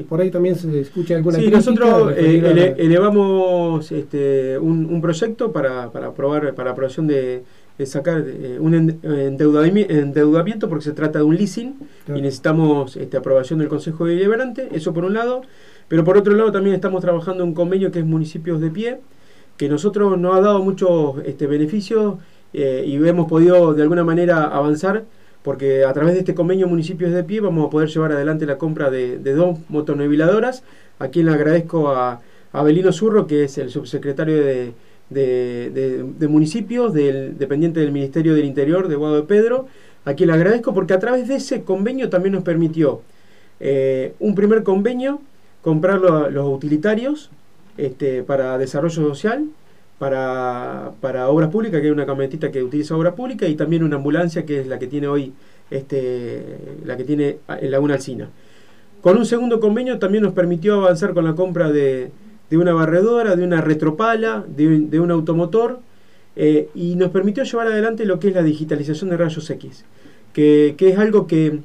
Por 0.08 0.20
ahí 0.20 0.30
también 0.30 0.56
se 0.56 0.80
escucha 0.80 1.16
alguna 1.16 1.38
Sí, 1.38 1.48
nosotros 1.48 2.12
eh, 2.16 2.74
elevamos 2.78 3.92
este, 3.92 4.58
un, 4.58 5.00
proyecto 5.00 5.52
para, 5.52 5.92
para 5.92 6.08
aprobar, 6.08 6.54
para 6.54 6.72
aprobación 6.72 7.06
de, 7.06 7.44
sacar 7.84 8.24
eh, 8.26 8.58
un 8.58 8.74
endeudamiento, 9.04 10.68
porque 10.68 10.84
se 10.84 10.92
trata 10.92 11.20
de 11.20 11.24
un 11.24 11.36
leasing 11.36 11.74
y 12.08 12.20
necesitamos 12.20 12.96
este, 12.96 13.16
aprobación 13.16 13.60
del 13.60 13.68
Consejo 13.68 14.06
Deliberante, 14.06 14.68
eso 14.72 14.92
por 14.92 15.04
un 15.04 15.14
lado, 15.14 15.42
pero 15.86 16.02
por 16.02 16.16
otro 16.16 16.34
lado 16.34 16.50
también 16.50 16.74
estamos 16.74 17.00
trabajando 17.00 17.44
en 17.44 17.50
un 17.50 17.54
convenio 17.54 17.92
que 17.92 18.00
es 18.00 18.04
Municipios 18.04 18.60
de 18.60 18.70
Pie, 18.70 18.98
que 19.56 19.68
nosotros 19.68 20.18
nos 20.18 20.36
ha 20.36 20.40
dado 20.40 20.62
muchos 20.62 21.16
este, 21.24 21.46
beneficios 21.46 22.16
eh, 22.52 22.84
y 22.86 22.96
hemos 23.06 23.28
podido 23.28 23.74
de 23.74 23.82
alguna 23.82 24.02
manera 24.02 24.44
avanzar 24.44 25.04
porque 25.46 25.84
a 25.84 25.92
través 25.92 26.14
de 26.14 26.18
este 26.18 26.34
convenio 26.34 26.66
Municipios 26.66 27.12
de 27.12 27.22
Pie 27.22 27.38
vamos 27.38 27.64
a 27.64 27.70
poder 27.70 27.88
llevar 27.88 28.10
adelante 28.10 28.46
la 28.46 28.58
compra 28.58 28.90
de, 28.90 29.16
dos 29.18 29.60
motoneviladoras, 29.68 30.64
a 30.98 31.06
quien 31.06 31.26
le 31.26 31.32
agradezco 31.32 31.90
a, 31.90 32.20
Abelino 32.52 32.92
Zurro, 32.92 33.28
que 33.28 33.44
es 33.44 33.56
el 33.56 33.70
subsecretario 33.70 34.42
de, 34.42 34.74
de, 35.08 36.28
municipios, 36.28 36.92
del, 36.92 37.38
dependiente 37.38 37.78
del 37.78 37.92
Ministerio 37.92 38.34
del 38.34 38.44
Interior 38.44 38.88
de 38.88 38.96
Guado 38.96 39.14
de 39.14 39.22
Pedro, 39.22 39.68
a 40.04 40.14
quien 40.14 40.30
le 40.30 40.34
agradezco 40.34 40.74
porque 40.74 40.94
a 40.94 40.98
través 40.98 41.28
de 41.28 41.36
ese 41.36 41.62
convenio 41.62 42.10
también 42.10 42.32
nos 42.32 42.42
permitió 42.42 43.02
eh, 43.60 44.14
un 44.18 44.34
primer 44.34 44.64
convenio, 44.64 45.20
comprar 45.62 46.00
los 46.00 46.52
utilitarios 46.52 47.30
este, 47.76 48.24
para 48.24 48.58
desarrollo 48.58 48.90
social, 48.90 49.44
para, 49.98 50.92
para 51.00 51.28
obras 51.28 51.50
públicas, 51.50 51.80
que 51.80 51.86
hay 51.86 51.92
una 51.92 52.06
camionetita 52.06 52.50
que 52.50 52.62
utiliza 52.62 52.96
obra 52.96 53.14
pública, 53.14 53.46
y 53.46 53.54
también 53.54 53.82
una 53.82 53.96
ambulancia 53.96 54.44
que 54.44 54.60
es 54.60 54.66
la 54.66 54.78
que 54.78 54.86
tiene 54.86 55.08
hoy 55.08 55.32
este, 55.70 56.58
la 56.84 56.96
que 56.96 57.04
tiene 57.04 57.38
en 57.48 57.70
Laguna 57.70 57.94
Alcina. 57.94 58.28
Con 59.00 59.16
un 59.16 59.26
segundo 59.26 59.60
convenio 59.60 59.98
también 59.98 60.24
nos 60.24 60.32
permitió 60.32 60.74
avanzar 60.74 61.14
con 61.14 61.24
la 61.24 61.34
compra 61.34 61.70
de, 61.70 62.10
de 62.50 62.58
una 62.58 62.72
barredora, 62.72 63.36
de 63.36 63.44
una 63.44 63.60
retropala, 63.60 64.44
de, 64.48 64.80
de 64.80 65.00
un 65.00 65.10
automotor, 65.10 65.80
eh, 66.36 66.68
y 66.74 66.96
nos 66.96 67.10
permitió 67.10 67.44
llevar 67.44 67.68
adelante 67.68 68.04
lo 68.04 68.18
que 68.18 68.28
es 68.28 68.34
la 68.34 68.42
digitalización 68.42 69.10
de 69.10 69.16
rayos 69.16 69.48
X, 69.48 69.84
que, 70.32 70.74
que 70.76 70.90
es 70.90 70.98
algo 70.98 71.26
que, 71.26 71.60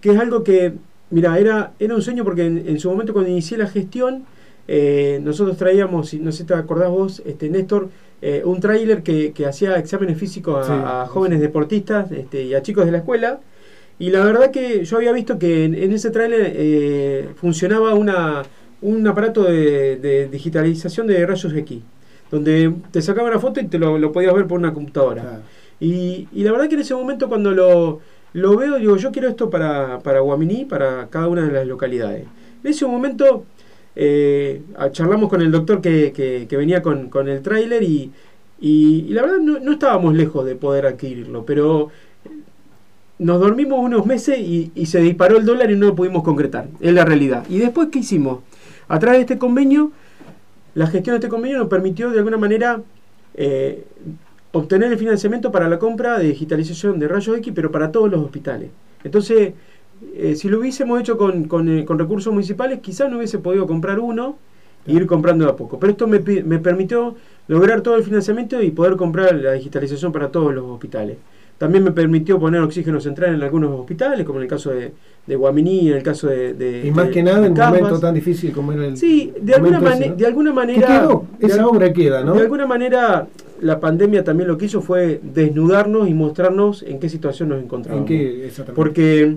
que 0.00 0.10
es 0.10 0.18
algo 0.18 0.42
que, 0.42 0.72
mira, 1.10 1.38
era, 1.38 1.72
era 1.78 1.94
un 1.94 2.02
sueño 2.02 2.24
porque 2.24 2.46
en 2.46 2.80
su 2.80 2.90
momento 2.90 3.12
cuando 3.12 3.30
inicié 3.30 3.56
la 3.56 3.68
gestión, 3.68 4.24
eh, 4.66 5.20
nosotros 5.22 5.56
traíamos, 5.56 6.14
no 6.14 6.32
sé 6.32 6.38
si 6.38 6.44
te 6.44 6.54
acordás 6.54 6.90
vos, 6.90 7.22
este, 7.26 7.50
Néstor, 7.50 7.88
eh, 8.22 8.42
un 8.44 8.60
tráiler 8.60 9.02
que, 9.02 9.32
hacía 9.46 9.76
exámenes 9.76 10.18
físicos 10.18 10.68
a, 10.70 11.06
jóvenes 11.06 11.40
deportistas 11.40 12.10
este, 12.10 12.44
y 12.44 12.54
a 12.54 12.62
chicos 12.62 12.86
de 12.86 12.92
la 12.92 12.98
escuela. 12.98 13.40
Y 13.98 14.10
la 14.10 14.24
verdad 14.24 14.50
que 14.50 14.84
yo 14.84 14.96
había 14.96 15.12
visto 15.12 15.38
que 15.38 15.64
en, 15.64 15.92
ese 15.92 16.10
tráiler 16.10 16.52
eh, 16.56 17.28
funcionaba 17.36 17.94
una, 17.94 18.42
un 18.80 19.06
aparato 19.06 19.44
de, 19.44 20.28
digitalización 20.32 21.06
de 21.06 21.26
rayos 21.26 21.54
X, 21.54 21.82
donde 22.30 22.72
te 22.90 23.02
sacaba 23.02 23.28
una 23.28 23.38
foto 23.38 23.60
y 23.60 23.66
te 23.66 23.78
lo, 23.78 24.10
podías 24.10 24.34
ver 24.34 24.46
por 24.46 24.58
una 24.58 24.72
computadora. 24.72 25.42
Y, 25.78 26.26
la 26.32 26.52
verdad 26.52 26.68
que 26.68 26.76
en 26.76 26.80
ese 26.80 26.94
momento 26.94 27.28
cuando 27.28 27.50
lo, 27.50 28.00
lo 28.32 28.56
veo, 28.56 28.78
digo, 28.78 28.96
yo 28.96 29.12
quiero 29.12 29.28
esto 29.28 29.50
para, 29.50 29.98
para 29.98 30.20
Guaminí, 30.20 30.64
para 30.64 31.08
cada 31.08 31.28
una 31.28 31.42
de 31.46 31.52
las 31.52 31.66
localidades. 31.66 32.24
En 32.64 32.70
ese 32.70 32.86
momento 32.86 33.44
eh, 33.96 34.62
charlamos 34.90 35.28
con 35.28 35.40
el 35.40 35.50
doctor 35.50 35.80
que, 35.80 36.46
venía 36.50 36.82
con, 36.82 37.28
el 37.28 37.42
tráiler 37.42 37.82
y, 37.82 38.10
la 39.10 39.22
verdad 39.22 39.38
no, 39.38 39.72
estábamos 39.72 40.14
lejos 40.14 40.44
de 40.44 40.56
poder 40.56 40.86
adquirirlo, 40.86 41.44
pero 41.44 41.90
nos 43.18 43.40
dormimos 43.40 43.78
unos 43.78 44.06
meses 44.06 44.38
y, 44.38 44.70
se 44.86 45.00
disparó 45.00 45.38
el 45.38 45.44
dólar 45.44 45.70
y 45.70 45.76
no 45.76 45.86
lo 45.86 45.94
pudimos 45.94 46.22
concretar, 46.22 46.68
es 46.80 46.92
la 46.92 47.04
realidad. 47.04 47.44
¿Y 47.48 47.58
después 47.58 47.88
qué 47.90 48.00
hicimos? 48.00 48.40
A 48.88 48.98
través 48.98 49.18
de 49.18 49.22
este 49.22 49.38
convenio, 49.38 49.92
la 50.74 50.86
gestión 50.86 51.14
de 51.14 51.18
este 51.18 51.28
convenio 51.28 51.58
nos 51.58 51.68
permitió 51.68 52.10
de 52.10 52.18
alguna 52.18 52.36
manera 52.36 52.82
eh, 53.34 53.84
obtener 54.52 54.92
el 54.92 54.98
financiamiento 54.98 55.50
para 55.50 55.68
la 55.68 55.78
compra 55.78 56.18
de 56.18 56.28
digitalización 56.28 56.98
de 56.98 57.08
rayos 57.08 57.36
X, 57.38 57.52
pero 57.54 57.70
para 57.70 57.90
todos 57.92 58.10
los 58.10 58.24
hospitales. 58.24 58.70
Entonces, 59.02 59.52
eh, 60.14 60.34
si 60.36 60.48
lo 60.48 60.60
hubiésemos 60.60 61.00
hecho 61.00 61.16
con, 61.16 61.68
eh, 61.68 61.84
con, 61.84 61.98
recursos 61.98 62.32
municipales, 62.32 62.80
quizás 62.80 63.10
no 63.10 63.18
hubiese 63.18 63.38
podido 63.38 63.66
comprar 63.66 63.98
uno 63.98 64.36
e 64.86 64.92
ir 64.92 65.06
comprando 65.06 65.44
de 65.44 65.50
a 65.50 65.56
poco. 65.56 65.78
Pero 65.78 65.92
esto 65.92 66.06
me, 66.06 66.18
me, 66.20 66.58
permitió 66.58 67.14
lograr 67.48 67.80
todo 67.80 67.96
el 67.96 68.04
financiamiento 68.04 68.60
y 68.62 68.70
poder 68.70 68.96
comprar 68.96 69.34
la 69.34 69.52
digitalización 69.52 70.12
para 70.12 70.28
todos 70.28 70.54
los 70.54 70.64
hospitales. 70.64 71.16
También 71.56 71.84
me 71.84 71.92
permitió 71.92 72.38
poner 72.38 72.60
oxígeno 72.60 73.00
central 73.00 73.34
en 73.34 73.42
algunos 73.42 73.78
hospitales, 73.78 74.26
como 74.26 74.40
en 74.40 74.42
el 74.42 74.48
caso 74.48 74.70
de, 74.70 74.92
de 75.24 75.36
Guaminí, 75.36 75.88
en 75.88 75.96
el 75.96 76.02
caso 76.02 76.26
de... 76.26 76.82
y 76.84 76.90
más 76.90 77.08
que 77.08 77.22
nada 77.22 77.46
en 77.46 77.52
un 77.52 77.58
momento 77.58 78.00
tan 78.00 78.12
difícil 78.12 78.52
como 78.52 78.72
era 78.72 78.86
el... 78.86 78.96
Sí, 78.96 79.32
de 79.40 79.54
alguna, 79.54 79.80
de 79.80 80.26
alguna 80.26 80.52
manera... 80.52 81.08
Esa 81.38 81.66
obra 81.66 81.92
queda, 81.92 82.24
¿no? 82.24 82.34
De 82.34 82.40
alguna 82.40 82.66
manera 82.66 83.28
la 83.60 83.80
pandemia 83.80 84.24
también 84.24 84.48
lo 84.48 84.58
que 84.58 84.66
hizo 84.66 84.82
fue 84.82 85.20
desnudarnos 85.22 86.08
y 86.08 86.14
mostrarnos 86.14 86.82
en 86.82 86.98
qué 86.98 87.08
situación 87.08 87.48
nos 87.48 87.62
encontramos. 87.62 88.00
¿En 88.00 88.06
qué 88.06 88.46
exactamente? 88.46 88.74
Porque 88.74 89.36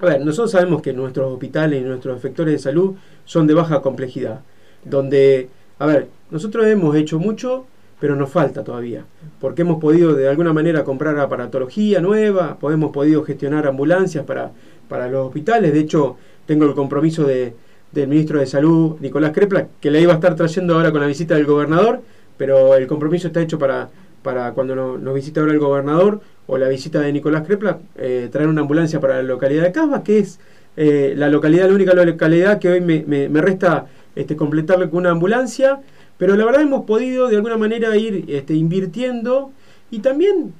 a 0.00 0.06
ver, 0.06 0.20
nosotros 0.24 0.50
sabemos 0.50 0.82
que 0.82 0.92
nuestros 0.92 1.32
hospitales 1.32 1.80
y 1.80 1.84
nuestros 1.84 2.16
efectores 2.16 2.52
de 2.52 2.58
salud 2.58 2.94
son 3.24 3.46
de 3.46 3.54
baja 3.54 3.80
complejidad, 3.80 4.40
donde, 4.84 5.48
a 5.78 5.86
ver, 5.86 6.08
nosotros 6.30 6.66
hemos 6.66 6.94
hecho 6.96 7.18
mucho, 7.18 7.64
pero 7.98 8.14
nos 8.14 8.28
falta 8.28 8.62
todavía, 8.62 9.06
porque 9.40 9.62
hemos 9.62 9.80
podido 9.80 10.14
de 10.14 10.28
alguna 10.28 10.52
manera 10.52 10.84
comprar 10.84 11.18
aparatología 11.18 12.00
nueva, 12.00 12.58
hemos 12.62 12.92
podido 12.92 13.24
gestionar 13.24 13.66
ambulancias 13.66 14.24
para, 14.24 14.52
para 14.88 15.08
los 15.08 15.28
hospitales, 15.28 15.72
de 15.72 15.80
hecho, 15.80 16.16
tengo 16.44 16.66
el 16.66 16.74
compromiso 16.74 17.24
de, 17.24 17.54
del 17.92 18.08
ministro 18.08 18.38
de 18.38 18.46
Salud, 18.46 18.96
Nicolás 19.00 19.32
Crepla, 19.32 19.68
que 19.80 19.90
le 19.90 20.02
iba 20.02 20.12
a 20.12 20.16
estar 20.16 20.34
trayendo 20.34 20.74
ahora 20.74 20.92
con 20.92 21.00
la 21.00 21.06
visita 21.06 21.34
del 21.34 21.46
gobernador, 21.46 22.02
pero 22.36 22.74
el 22.74 22.86
compromiso 22.86 23.28
está 23.28 23.40
hecho 23.40 23.58
para, 23.58 23.88
para 24.22 24.52
cuando 24.52 24.98
nos 24.98 25.14
visite 25.14 25.40
ahora 25.40 25.52
el 25.52 25.58
gobernador, 25.58 26.20
o 26.46 26.58
la 26.58 26.68
visita 26.68 27.00
de 27.00 27.12
Nicolás 27.12 27.46
Crepla, 27.46 27.78
eh, 27.96 28.28
traer 28.30 28.48
una 28.48 28.60
ambulancia 28.60 29.00
para 29.00 29.16
la 29.16 29.22
localidad 29.22 29.64
de 29.64 29.72
Casbas, 29.72 30.02
que 30.02 30.18
es 30.18 30.38
eh, 30.76 31.14
la 31.16 31.28
localidad, 31.28 31.68
la 31.68 31.74
única 31.74 31.94
localidad 31.94 32.58
que 32.58 32.68
hoy 32.68 32.80
me, 32.80 33.02
me, 33.06 33.40
resta 33.40 33.86
este, 34.14 34.36
completarle 34.36 34.90
con 34.90 35.00
una 35.00 35.10
ambulancia, 35.10 35.80
pero 36.18 36.36
la 36.36 36.44
verdad 36.44 36.62
hemos 36.62 36.84
podido 36.84 37.28
de 37.28 37.36
alguna 37.36 37.56
manera 37.56 37.96
ir 37.96 38.24
este, 38.28 38.54
invirtiendo. 38.54 39.52
Y 39.90 40.00
también, 40.00 40.52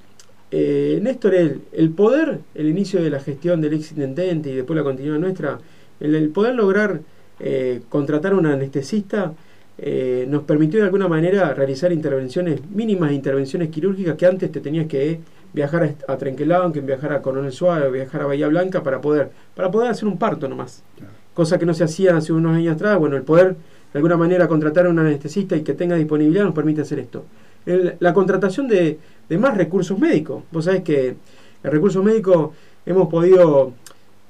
eh, 0.50 0.98
Néstor, 1.02 1.34
el, 1.34 1.60
el, 1.72 1.90
poder, 1.90 2.40
el 2.54 2.68
inicio 2.68 3.02
de 3.02 3.10
la 3.10 3.20
gestión 3.20 3.60
del 3.60 3.74
ex 3.74 3.92
intendente 3.92 4.50
y 4.50 4.54
después 4.54 4.76
la 4.76 4.84
continuidad 4.84 5.18
nuestra, 5.18 5.58
el, 6.00 6.30
poder 6.30 6.54
lograr 6.54 7.00
eh, 7.38 7.80
contratar 7.88 8.32
a 8.32 8.36
un 8.36 8.46
anestesista, 8.46 9.34
nos 10.28 10.44
permitió 10.44 10.80
de 10.80 10.86
alguna 10.86 11.06
manera 11.06 11.52
realizar 11.52 11.92
intervenciones, 11.92 12.62
mínimas 12.70 13.12
intervenciones 13.12 13.68
quirúrgicas 13.68 14.16
que 14.16 14.24
antes 14.24 14.50
te 14.50 14.62
tenías 14.62 14.86
que 14.86 15.12
viajar 15.56 15.94
a 16.06 16.16
Trenquelado, 16.18 16.70
que 16.70 16.82
viajar 16.82 17.14
a 17.14 17.22
Coronel 17.22 17.50
Suárez, 17.50 17.90
viajar 17.90 18.20
a 18.20 18.26
Bahía 18.26 18.46
Blanca 18.46 18.82
para 18.82 19.00
poder, 19.00 19.30
para 19.54 19.70
poder 19.70 19.90
hacer 19.90 20.06
un 20.06 20.18
parto 20.18 20.48
nomás. 20.48 20.84
Cosa 21.32 21.58
que 21.58 21.64
no 21.64 21.72
se 21.72 21.82
hacía 21.82 22.14
hace 22.14 22.34
unos 22.34 22.54
años 22.54 22.74
atrás. 22.74 22.98
Bueno, 22.98 23.16
el 23.16 23.22
poder 23.22 23.56
de 23.92 23.98
alguna 23.98 24.18
manera 24.18 24.48
contratar 24.48 24.84
a 24.84 24.90
un 24.90 24.98
anestesista 24.98 25.56
y 25.56 25.62
que 25.62 25.72
tenga 25.72 25.96
disponibilidad 25.96 26.44
nos 26.44 26.54
permite 26.54 26.82
hacer 26.82 26.98
esto. 26.98 27.24
la 27.64 28.12
contratación 28.12 28.68
de, 28.68 28.98
de, 29.30 29.38
más 29.38 29.56
recursos 29.56 29.98
médicos. 29.98 30.44
Vos 30.52 30.66
sabés 30.66 30.82
que 30.82 31.16
el 31.62 31.70
recurso 31.70 32.02
médico 32.02 32.52
hemos 32.84 33.08
podido, 33.08 33.72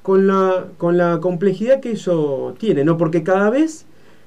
con 0.03 0.29
la, 0.29 0.67
con 0.79 0.97
la 0.97 1.19
complejidad 1.19 1.81
que 1.81 1.91
eso 1.91 2.55
tiene, 2.57 2.85
¿no? 2.85 2.97
Porque 2.97 3.25
cada 3.25 3.51
vez 3.51 3.85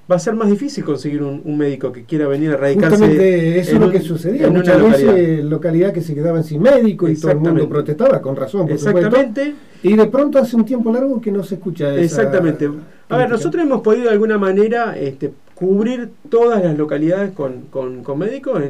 va 0.10 0.16
a 0.16 0.20
ser 0.20 0.34
más 0.34 0.50
difícil 0.50 0.84
conseguir 0.84 1.22
un, 1.22 1.58
médico 1.58 1.92
que 1.92 2.04
quiera 2.04 2.28
venir 2.28 2.52
a 2.52 2.58
radicarse. 2.58 2.98
Justamente 2.98 3.60
eso 3.60 3.76
es 3.76 3.80
lo 3.80 3.92
que 3.92 4.02
sucedía. 4.02 4.50
Muchas 4.50 4.82
veces 4.82 5.44
localidad 5.44 5.94
que 5.94 6.02
se 6.02 6.16
quedaban 6.16 6.44
sin 6.44 6.62
médico 6.62 7.08
y 7.08 7.16
todo 7.16 7.32
el 7.32 7.40
mundo 7.40 7.70
protestaba, 7.70 8.22
con 8.22 8.36
razón, 8.36 8.62
por 8.62 8.72
Exactamente. 8.72 9.54
Y 9.84 9.96
de 9.96 10.06
pronto 10.08 10.40
hace 10.40 10.56
un 10.56 10.66
tiempo 10.66 10.92
largo 10.92 11.22
que 11.22 11.32
no 11.32 11.44
se 11.44 11.56
escucha 11.56 11.94
eso. 11.94 12.02
Exactamente. 12.02 12.70
A 13.10 13.18
ver, 13.18 13.30
nosotros 13.30 13.64
hemos 13.64 13.82
podido 13.82 14.06
de 14.06 14.12
alguna 14.12 14.38
manera 14.38 14.98
este, 14.98 15.32
cubrir 15.54 16.10
todas 16.30 16.64
las 16.64 16.78
localidades 16.78 17.32
con, 17.32 17.66
con, 17.70 18.20
médicos. 18.20 18.62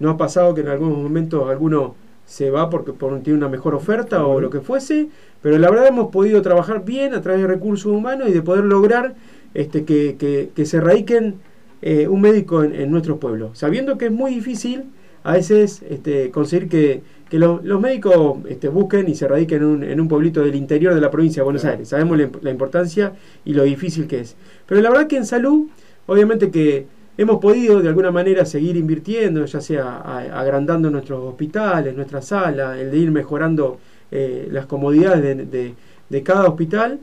no 0.00 0.10
ha 0.10 0.16
pasado 0.16 0.54
que 0.54 0.62
en 0.62 0.68
algunos 0.68 0.98
momentos 0.98 1.48
alguno 1.48 1.94
se 2.26 2.50
va 2.50 2.68
porque 2.68 2.92
por, 2.92 3.20
tiene 3.20 3.38
una 3.38 3.48
mejor 3.48 3.74
oferta 3.74 4.26
o 4.26 4.40
lo 4.40 4.50
que 4.50 4.60
fuese, 4.60 5.08
pero 5.40 5.58
la 5.58 5.70
verdad 5.70 5.88
hemos 5.88 6.10
podido 6.10 6.42
trabajar 6.42 6.84
bien 6.84 7.14
a 7.14 7.22
través 7.22 7.40
de 7.40 7.46
recursos 7.46 7.90
humanos 7.90 8.28
y 8.28 8.32
de 8.32 8.42
poder 8.42 8.64
lograr 8.64 9.14
este, 9.54 9.84
que, 9.84 10.50
que, 10.54 10.66
se 10.66 10.80
radiquen 10.80 11.36
eh, 11.82 12.08
un 12.08 12.20
médico 12.20 12.62
en, 12.62 12.90
nuestro 12.90 13.18
pueblo, 13.18 13.54
sabiendo 13.54 13.98
que 13.98 14.06
es 14.06 14.12
muy 14.12 14.34
difícil 14.34 14.84
a 15.24 15.32
veces 15.32 15.82
este, 15.88 16.30
conseguir 16.30 16.68
que, 16.68 17.02
los 17.30 17.80
médicos 17.80 18.38
este, 18.48 18.68
busquen 18.68 19.06
y 19.08 19.14
se 19.14 19.28
radiquen 19.28 19.58
en 19.58 19.64
un, 19.64 19.82
en 19.84 20.00
un, 20.00 20.08
pueblito 20.08 20.42
del 20.42 20.54
interior 20.54 20.94
de 20.94 21.00
la 21.00 21.10
provincia 21.10 21.42
de 21.42 21.44
Buenos 21.44 21.64
Aires. 21.66 21.88
Sabemos 21.88 22.18
la, 22.40 22.50
importancia 22.50 23.12
y 23.44 23.52
lo 23.52 23.64
difícil 23.64 24.06
que 24.06 24.20
es. 24.20 24.34
Pero 24.66 24.80
la 24.80 24.88
verdad 24.88 25.06
que 25.06 25.18
en 25.18 25.26
salud, 25.26 25.66
obviamente 26.06 26.50
que 26.50 26.86
hemos 27.18 27.38
podido 27.38 27.82
de 27.82 27.88
alguna 27.88 28.10
manera 28.10 28.46
seguir 28.46 28.76
invirtiendo, 28.78 29.44
ya 29.44 29.60
sea 29.60 29.98
agrandando 30.32 30.88
nuestros 30.88 31.22
hospitales, 31.22 31.94
nuestra 31.94 32.22
sala, 32.22 32.80
el 32.80 32.90
de 32.90 32.96
ir 32.96 33.10
mejorando 33.10 33.78
eh, 34.10 34.48
las 34.50 34.64
comodidades 34.64 35.50
de, 35.50 35.74
de 36.08 36.22
cada 36.22 36.48
hospital 36.48 36.98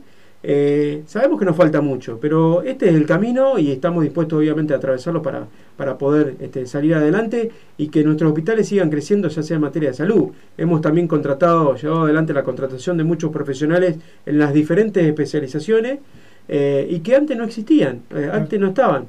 eh, 0.48 1.02
sabemos 1.08 1.40
que 1.40 1.44
nos 1.44 1.56
falta 1.56 1.80
mucho, 1.80 2.20
pero 2.20 2.62
este 2.62 2.88
es 2.88 2.94
el 2.94 3.04
camino 3.04 3.58
y 3.58 3.72
estamos 3.72 4.04
dispuestos 4.04 4.38
obviamente 4.38 4.74
a 4.74 4.76
atravesarlo 4.76 5.20
para, 5.20 5.48
para 5.76 5.98
poder 5.98 6.36
este, 6.38 6.66
salir 6.66 6.94
adelante 6.94 7.50
y 7.76 7.88
que 7.88 8.04
nuestros 8.04 8.28
hospitales 8.28 8.68
sigan 8.68 8.88
creciendo, 8.88 9.26
ya 9.26 9.42
sea 9.42 9.56
en 9.56 9.62
materia 9.62 9.88
de 9.88 9.96
salud. 9.96 10.28
Hemos 10.56 10.82
también 10.82 11.08
contratado, 11.08 11.74
llevado 11.74 12.04
adelante 12.04 12.32
la 12.32 12.44
contratación 12.44 12.96
de 12.96 13.02
muchos 13.02 13.32
profesionales 13.32 13.96
en 14.24 14.38
las 14.38 14.52
diferentes 14.54 15.04
especializaciones 15.04 15.98
eh, 16.46 16.86
y 16.90 17.00
que 17.00 17.16
antes 17.16 17.36
no 17.36 17.42
existían, 17.42 18.02
eh, 18.14 18.30
antes 18.32 18.60
no 18.60 18.68
estaban. 18.68 19.06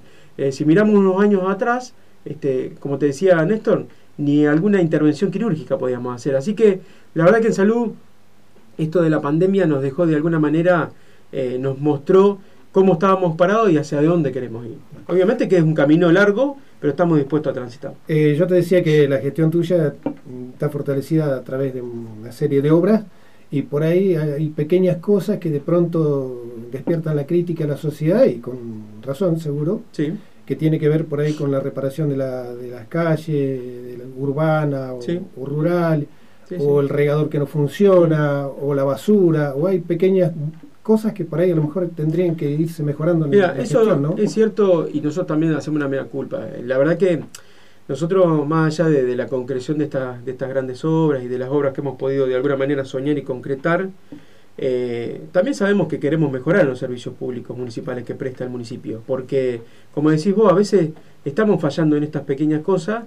si 0.49 0.65
miramos 0.65 0.95
unos 0.95 1.21
años 1.21 1.43
atrás, 1.47 1.93
este, 2.25 2.73
como 2.79 2.97
te 2.97 3.05
decía 3.05 3.45
Néstor, 3.45 3.85
ni 4.17 4.47
alguna 4.47 4.81
intervención 4.81 5.29
quirúrgica 5.29 5.77
podíamos 5.77 6.15
hacer. 6.15 6.35
Así 6.35 6.55
que 6.55 6.79
la 7.13 7.25
verdad 7.25 7.41
que 7.41 7.47
en 7.49 7.53
salud 7.53 7.91
esto 8.79 9.03
de 9.03 9.11
la 9.11 9.21
pandemia 9.21 9.67
nos 9.67 9.83
dejó 9.83 10.07
de 10.07 10.15
alguna 10.15 10.39
manera 10.39 10.89
eh, 11.31 11.57
nos 11.59 11.79
mostró 11.79 12.39
cómo 12.71 12.93
estábamos 12.93 13.35
parados 13.35 13.71
y 13.71 13.77
hacia 13.77 14.01
dónde 14.01 14.31
queremos 14.31 14.65
ir. 14.65 14.77
Obviamente 15.07 15.47
que 15.47 15.57
es 15.57 15.63
un 15.63 15.73
camino 15.73 16.11
largo, 16.11 16.57
pero 16.79 16.91
estamos 16.91 17.17
dispuestos 17.17 17.51
a 17.51 17.53
transitar. 17.53 17.93
Eh, 18.07 18.35
yo 18.37 18.45
te 18.45 18.55
decía 18.55 18.83
que 18.83 19.07
la 19.07 19.17
gestión 19.17 19.49
tuya 19.49 19.95
está 20.53 20.69
fortalecida 20.69 21.35
a 21.37 21.43
través 21.43 21.73
de 21.73 21.81
una 21.81 22.31
serie 22.31 22.61
de 22.61 22.71
obras 22.71 23.03
y 23.49 23.63
por 23.63 23.83
ahí 23.83 24.15
hay 24.15 24.49
pequeñas 24.49 24.97
cosas 24.97 25.39
que 25.39 25.49
de 25.49 25.59
pronto 25.59 26.45
despiertan 26.71 27.15
la 27.15 27.25
crítica 27.25 27.63
a 27.63 27.67
la 27.67 27.77
sociedad 27.77 28.25
y 28.25 28.39
con 28.39 29.01
razón 29.01 29.39
seguro. 29.39 29.81
Sí. 29.91 30.13
que 30.45 30.55
tiene 30.55 30.79
que 30.79 30.87
ver 30.87 31.05
por 31.05 31.19
ahí 31.19 31.33
con 31.33 31.51
la 31.51 31.59
reparación 31.59 32.07
de, 32.09 32.15
la, 32.15 32.53
de 32.53 32.69
las 32.69 32.87
calles, 32.87 33.27
de 33.27 33.97
la 33.97 34.05
urbana 34.17 34.93
o, 34.93 35.45
rural, 35.45 36.07
o 36.57 36.79
el 36.79 36.87
regador 36.87 37.27
que 37.27 37.37
no 37.37 37.47
funciona, 37.47 38.47
o 38.47 38.73
la 38.73 38.85
basura, 38.85 39.55
o 39.55 39.67
hay 39.67 39.79
pequeñas 39.79 40.31
cosas 40.87 41.11
que 41.11 41.25
por 41.25 41.41
ahí 41.41 41.51
a 41.51 41.55
lo 41.55 41.63
mejor 41.63 41.89
tendrían 41.93 42.37
que 42.37 42.49
irse 42.49 42.81
mejorando. 42.81 43.27
Mira, 43.27 43.57
eso 43.57 44.15
es 44.17 44.31
cierto 44.31 44.87
y 44.87 45.01
nosotros 45.01 45.27
también 45.27 45.53
hacemos 45.53 45.75
una 45.75 45.89
mea 45.89 46.05
culpa. 46.05 46.47
La 46.63 46.77
verdad 46.77 46.97
que 46.97 47.23
nosotros, 47.89 48.47
más 48.47 48.79
allá 48.79 48.89
de, 48.89 49.13
la 49.17 49.27
concreción 49.27 49.79
de, 49.79 49.83
estas 49.83 50.23
de 50.23 50.31
estas 50.31 50.47
grandes 50.47 50.85
obras 50.85 51.21
y 51.25 51.27
de 51.27 51.37
las 51.37 51.49
obras 51.49 51.73
que 51.73 51.81
hemos 51.81 51.97
podido 51.97 52.25
de 52.25 52.35
alguna 52.35 52.55
manera 52.55 52.85
soñar 52.85 53.17
y 53.17 53.23
concretar, 53.23 53.89
eh, 54.57 55.23
también 55.33 55.55
sabemos 55.55 55.89
que 55.89 55.99
queremos 55.99 56.31
mejorar 56.31 56.65
los 56.65 56.79
servicios 56.79 57.13
públicos 57.15 57.57
municipales 57.57 58.05
que 58.05 58.15
presta 58.15 58.45
el 58.45 58.49
municipio, 58.49 59.01
porque, 59.05 59.59
como 59.93 60.09
decís 60.09 60.33
vos, 60.33 60.49
a 60.49 60.55
veces 60.55 60.91
estamos 61.25 61.59
fallando 61.59 61.97
en 61.97 62.03
estas 62.03 62.23
pequeñas 62.23 62.61
cosas 62.61 63.03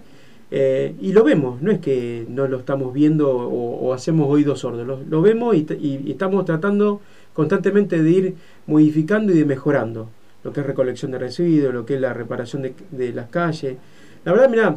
eh, 0.50 0.94
y 1.00 1.12
lo 1.12 1.24
vemos, 1.24 1.62
no 1.62 1.70
es 1.70 1.78
que 1.78 2.26
no 2.28 2.46
lo 2.46 2.58
estamos 2.58 2.92
viendo 2.92 3.30
o, 3.30 3.94
hacemos 3.94 4.28
oídos 4.28 4.60
sordos, 4.60 4.86
lo, 5.08 5.22
vemos 5.22 5.56
y, 5.56 6.10
estamos 6.10 6.44
tratando 6.44 7.00
constantemente 7.32 8.02
de 8.02 8.10
ir 8.10 8.34
modificando 8.66 9.32
y 9.32 9.38
de 9.38 9.44
mejorando 9.44 10.08
lo 10.42 10.52
que 10.52 10.60
es 10.60 10.66
recolección 10.66 11.10
de 11.10 11.18
residuos, 11.18 11.72
lo 11.74 11.84
que 11.84 11.94
es 11.94 12.00
la 12.00 12.14
reparación 12.14 12.62
de, 12.62 13.12
las 13.12 13.28
calles. 13.28 13.76
La 14.24 14.32
verdad, 14.32 14.48
mira, 14.48 14.76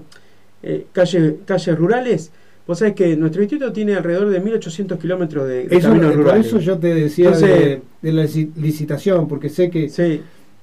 eh, 0.61 0.87
calles, 0.91 1.35
calles 1.45 1.77
rurales, 1.77 2.31
vos 2.67 2.79
sabés 2.79 2.95
que 2.95 3.15
nuestro 3.15 3.41
instituto 3.41 3.71
tiene 3.71 3.95
alrededor 3.95 4.29
de 4.29 4.39
1800 4.39 4.99
kilómetros 4.99 5.47
de, 5.47 5.67
caminos 5.67 6.15
rurales. 6.15 6.47
Por 6.47 6.59
eso 6.59 6.59
yo 6.59 6.77
te 6.77 6.93
decía 6.93 7.31
de, 7.31 7.81
la 8.01 8.25
licitación, 8.55 9.27
porque 9.27 9.49
sé 9.49 9.69
que 9.69 9.89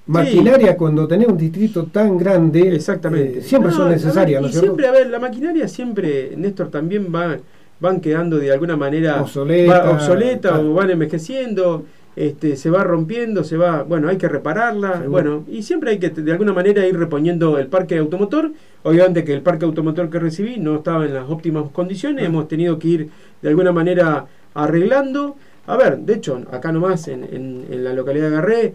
maquinaria 0.06 0.76
cuando 0.76 1.06
tenés 1.06 1.28
un 1.28 1.38
distrito 1.38 1.86
tan 1.86 2.18
grande 2.18 2.74
exactamente 2.74 3.42
siempre 3.42 3.70
son 3.70 3.90
necesarias 3.90 4.42
y 4.48 4.52
siempre 4.52 4.88
a 4.88 4.90
ver 4.90 5.08
la 5.08 5.20
maquinaria 5.20 5.68
siempre 5.68 6.32
Néstor 6.36 6.68
también 6.68 7.12
va 7.14 7.36
van 7.80 8.00
quedando 8.00 8.38
de 8.38 8.52
alguna 8.52 8.76
manera 8.76 9.20
obsoleta, 9.20 9.90
obsoleta 9.90 10.60
o 10.60 10.74
van 10.74 10.90
envejeciendo 10.90 11.84
este, 12.16 12.56
se 12.56 12.70
va 12.70 12.82
rompiendo, 12.82 13.44
se 13.44 13.56
va, 13.56 13.82
bueno, 13.82 14.08
hay 14.08 14.18
que 14.18 14.28
repararla, 14.28 15.04
bueno, 15.08 15.44
y 15.48 15.62
siempre 15.62 15.92
hay 15.92 15.98
que 15.98 16.10
de 16.10 16.32
alguna 16.32 16.52
manera 16.52 16.86
ir 16.86 16.98
reponiendo 16.98 17.56
el 17.58 17.68
parque 17.68 17.98
automotor. 17.98 18.52
Obviamente 18.82 19.24
que 19.24 19.32
el 19.32 19.42
parque 19.42 19.64
automotor 19.64 20.10
que 20.10 20.18
recibí 20.18 20.58
no 20.58 20.76
estaba 20.76 21.06
en 21.06 21.14
las 21.14 21.30
óptimas 21.30 21.70
condiciones, 21.72 22.26
hemos 22.26 22.48
tenido 22.48 22.78
que 22.78 22.88
ir 22.88 23.10
de 23.40 23.48
alguna 23.48 23.72
manera 23.72 24.26
arreglando. 24.54 25.36
A 25.66 25.76
ver, 25.76 25.98
de 25.98 26.14
hecho, 26.14 26.42
acá 26.50 26.72
nomás 26.72 27.06
en, 27.06 27.22
en, 27.24 27.84
la 27.84 27.92
localidad 27.92 28.28
de 28.28 28.36
Garré 28.36 28.74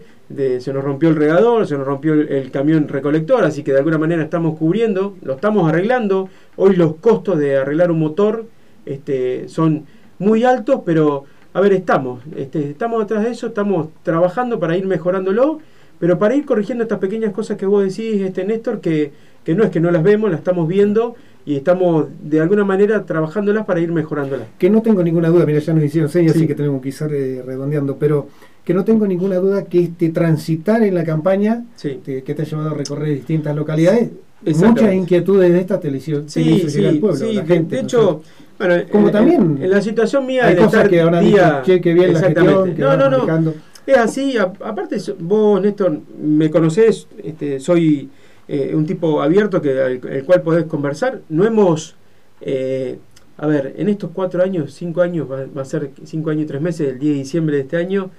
se 0.60 0.72
nos 0.72 0.82
rompió 0.82 1.10
el 1.10 1.16
regador, 1.16 1.66
se 1.66 1.76
nos 1.76 1.86
rompió 1.86 2.14
el, 2.14 2.50
camión 2.50 2.88
recolector, 2.88 3.44
así 3.44 3.62
que 3.62 3.72
de 3.72 3.78
alguna 3.78 3.98
manera 3.98 4.22
estamos 4.22 4.58
cubriendo, 4.58 5.14
lo 5.22 5.34
estamos 5.34 5.68
arreglando. 5.68 6.30
Hoy 6.56 6.74
los 6.74 6.96
costos 6.96 7.38
de 7.38 7.58
arreglar 7.58 7.90
un 7.90 7.98
motor 7.98 8.46
este, 8.86 9.48
son 9.48 9.84
muy 10.18 10.44
altos, 10.44 10.80
pero 10.84 11.24
a 11.52 11.60
ver, 11.60 11.72
estamos, 11.72 12.22
este, 12.36 12.70
estamos 12.70 13.02
atrás 13.02 13.24
de 13.24 13.30
eso, 13.30 13.46
estamos 13.46 13.88
trabajando 14.02 14.60
para 14.60 14.76
ir 14.76 14.86
mejorándolo, 14.86 15.58
pero 15.98 16.18
para 16.18 16.34
ir 16.34 16.44
corrigiendo 16.44 16.84
estas 16.84 16.98
pequeñas 16.98 17.32
cosas 17.32 17.56
que 17.56 17.64
vos 17.64 17.82
decís, 17.82 18.20
este 18.20 18.44
Néstor, 18.44 18.80
que, 18.80 19.12
que 19.42 19.54
no 19.54 19.64
es 19.64 19.70
que 19.70 19.80
no 19.80 19.90
las 19.90 20.02
vemos, 20.02 20.30
las 20.30 20.40
estamos 20.40 20.68
viendo 20.68 21.14
y 21.46 21.56
estamos 21.56 22.08
de 22.20 22.40
alguna 22.40 22.64
manera 22.64 23.06
trabajándolas 23.06 23.64
para 23.64 23.80
ir 23.80 23.90
mejorándolas. 23.90 24.48
Que 24.58 24.68
no 24.68 24.82
tengo 24.82 25.02
ninguna 25.02 25.28
duda, 25.28 25.46
mira, 25.46 25.60
ya 25.60 25.72
nos 25.72 25.84
hicieron 25.84 26.10
señas, 26.10 26.36
así 26.36 26.46
que 26.46 26.54
tenemos 26.54 26.82
que 26.82 26.88
ir 26.90 26.94
eh, 27.12 27.42
redondeando, 27.46 27.96
pero 27.96 28.28
que 28.62 28.74
no 28.74 28.84
tengo 28.84 29.06
ninguna 29.06 29.36
duda 29.36 29.64
que 29.64 29.80
este 29.80 30.10
transitar 30.10 30.82
en 30.82 30.94
la 30.94 31.04
campaña, 31.04 31.64
que 31.80 32.34
te 32.34 32.42
ha 32.42 32.44
llevado 32.44 32.70
a 32.70 32.74
recorrer 32.74 33.14
distintas 33.14 33.56
localidades, 33.56 34.10
muchas 34.44 34.92
inquietudes 34.92 35.52
de 35.52 35.60
esta 35.60 35.80
televisión 35.80 36.28
sí, 36.28 36.68
sí, 36.68 36.84
al 36.84 36.98
pueblo, 36.98 37.32
la 37.32 37.46
gente, 37.46 37.76
de 37.76 37.82
hecho... 37.82 38.22
Bueno, 38.58 38.74
como 38.90 39.10
también 39.10 39.58
en 39.60 39.70
la 39.70 39.82
situación 39.82 40.24
mía 40.24 40.46
hay 40.46 40.56
cosas 40.56 40.88
que 40.88 41.00
ahora 41.00 41.20
día, 41.20 41.62
che, 41.64 41.80
que 41.80 41.92
bien 41.92 42.14
la 42.14 42.20
gestión, 42.20 42.74
que 42.74 42.82
no, 42.82 42.96
no, 42.96 43.10
no. 43.10 43.54
Es 43.86 43.96
así, 43.98 44.36
aparte 44.36 44.96
vos, 45.20 45.60
Néstor, 45.60 46.00
me 46.20 46.50
conocés, 46.50 47.06
este, 47.22 47.60
soy 47.60 48.10
eh, 48.48 48.74
un 48.74 48.86
tipo 48.86 49.22
abierto 49.22 49.60
que 49.60 49.70
el, 49.70 50.24
cual 50.24 50.42
podés 50.42 50.64
conversar. 50.64 51.20
No 51.28 51.44
hemos, 51.44 51.94
eh, 52.40 52.98
a 53.36 53.46
ver, 53.46 53.74
en 53.76 53.88
estos 53.88 54.10
cuatro 54.12 54.42
años, 54.42 54.72
cinco 54.74 55.02
años, 55.02 55.28
va, 55.30 55.62
a 55.62 55.64
ser 55.64 55.90
cinco 56.04 56.30
años 56.30 56.44
y 56.44 56.46
tres 56.46 56.60
meses, 56.60 56.88
el 56.88 56.98
10 56.98 57.12
de 57.12 57.18
diciembre 57.18 57.56
de 57.56 57.62
este 57.62 57.76
año, 57.76 58.10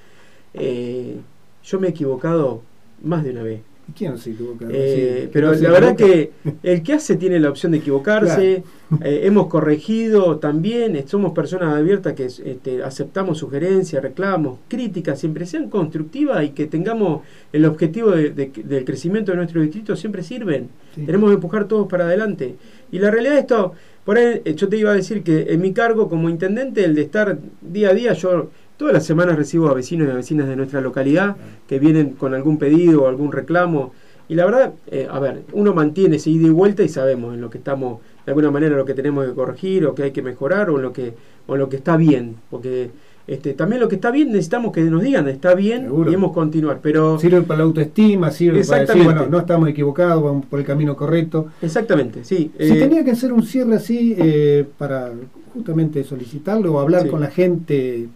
eh, 0.53 1.17
yo 1.63 1.79
me 1.79 1.87
he 1.87 1.89
equivocado 1.89 2.61
más 3.03 3.23
de 3.23 3.31
una 3.31 3.43
vez. 3.43 3.61
¿Quién 3.95 4.17
se 4.17 4.31
equivoca? 4.31 4.65
Eh, 4.69 5.29
pero 5.31 5.53
la 5.53 5.71
verdad 5.71 5.95
que 5.95 6.31
el 6.63 6.83
que 6.83 6.93
hace 6.93 7.15
tiene 7.15 7.39
la 7.39 7.49
opción 7.49 7.71
de 7.71 7.77
equivocarse. 7.77 8.63
Eh, 9.01 9.21
hemos 9.23 9.47
corregido 9.47 10.37
también. 10.37 11.07
Somos 11.07 11.33
personas 11.33 11.75
abiertas 11.75 12.13
que 12.13 12.25
este, 12.25 12.83
aceptamos 12.83 13.37
sugerencias, 13.37 14.01
reclamos, 14.01 14.59
críticas, 14.67 15.19
siempre 15.19 15.45
sean 15.45 15.69
constructivas 15.69 16.43
y 16.43 16.49
que 16.49 16.67
tengamos 16.67 17.21
el 17.51 17.65
objetivo 17.65 18.11
del 18.11 18.85
crecimiento 18.85 19.31
de 19.31 19.37
nuestro 19.37 19.61
distrito, 19.61 19.95
siempre 19.95 20.23
sirven. 20.23 20.69
Tenemos 20.95 21.29
que 21.29 21.35
empujar 21.35 21.67
todos 21.67 21.87
para 21.87 22.05
adelante. 22.05 22.55
Y 22.91 22.99
la 22.99 23.11
realidad 23.11 23.33
de 23.33 23.39
esto, 23.41 23.73
por 24.05 24.17
ahí 24.17 24.41
eh, 24.45 24.55
yo 24.55 24.69
te 24.69 24.77
iba 24.77 24.91
a 24.91 24.95
decir 24.95 25.23
que 25.23 25.47
en 25.49 25.61
mi 25.61 25.73
cargo 25.73 26.09
como 26.09 26.29
intendente, 26.29 26.83
el 26.85 26.95
de 26.95 27.01
estar 27.01 27.37
día 27.61 27.89
a 27.89 27.93
día, 27.93 28.13
yo 28.13 28.49
Todas 28.77 28.93
las 28.93 29.05
semanas 29.05 29.35
recibo 29.35 29.69
a 29.69 29.73
vecinos 29.73 30.07
y 30.07 30.11
a 30.11 30.13
vecinas 30.13 30.47
de 30.47 30.55
nuestra 30.55 30.81
localidad 30.81 31.35
que 31.67 31.79
vienen 31.79 32.11
con 32.11 32.35
algún 32.35 32.57
pedido 32.57 33.03
o 33.03 33.07
algún 33.07 33.31
reclamo. 33.31 33.91
Y 34.29 34.35
la 34.35 34.45
verdad, 34.45 34.73
eh, 34.87 35.07
a 35.09 35.19
ver, 35.19 35.43
uno 35.53 35.73
mantiene 35.73 36.17
ese 36.17 36.29
ida 36.29 36.47
y 36.47 36.51
vuelta 36.51 36.83
y 36.83 36.89
sabemos 36.89 37.33
en 37.33 37.41
lo 37.41 37.49
que 37.49 37.57
estamos, 37.57 38.01
de 38.25 38.31
alguna 38.31 38.51
manera, 38.51 38.75
lo 38.75 38.85
que 38.85 38.93
tenemos 38.93 39.25
que 39.25 39.33
corregir 39.33 39.85
o 39.87 39.95
que 39.95 40.03
hay 40.03 40.11
que 40.11 40.21
mejorar 40.21 40.69
o 40.69 40.75
en 40.75 40.83
lo 40.83 40.93
que, 40.93 41.13
o 41.47 41.55
lo 41.55 41.69
que 41.69 41.77
está 41.77 41.97
bien. 41.97 42.35
Porque 42.51 42.91
este, 43.25 43.53
también 43.53 43.81
lo 43.81 43.89
que 43.89 43.95
está 43.95 44.11
bien 44.11 44.27
necesitamos 44.27 44.71
que 44.71 44.81
nos 44.83 45.01
digan 45.01 45.27
está 45.27 45.55
bien 45.55 45.89
y 46.07 46.13
hemos 46.13 46.31
continuar. 46.31 46.79
Pero 46.81 47.17
sirve 47.17 47.41
para 47.41 47.59
la 47.59 47.63
autoestima, 47.63 48.29
sirve 48.29 48.63
para 48.63 48.85
decir, 48.85 49.03
bueno, 49.03 49.25
no 49.27 49.39
estamos 49.39 49.69
equivocados, 49.69 50.23
vamos 50.23 50.45
por 50.45 50.59
el 50.59 50.65
camino 50.65 50.95
correcto. 50.95 51.47
Exactamente, 51.61 52.23
sí. 52.23 52.51
Si 52.59 52.73
eh, 52.73 52.79
tenía 52.79 53.03
que 53.03 53.11
hacer 53.11 53.33
un 53.33 53.43
cierre 53.43 53.75
así 53.75 54.15
eh, 54.19 54.65
para 54.77 55.11
justamente 55.53 56.03
solicitarlo 56.03 56.73
o 56.73 56.79
hablar 56.79 57.07
con 57.07 57.21
la 57.21 57.27
gente 57.31 58.07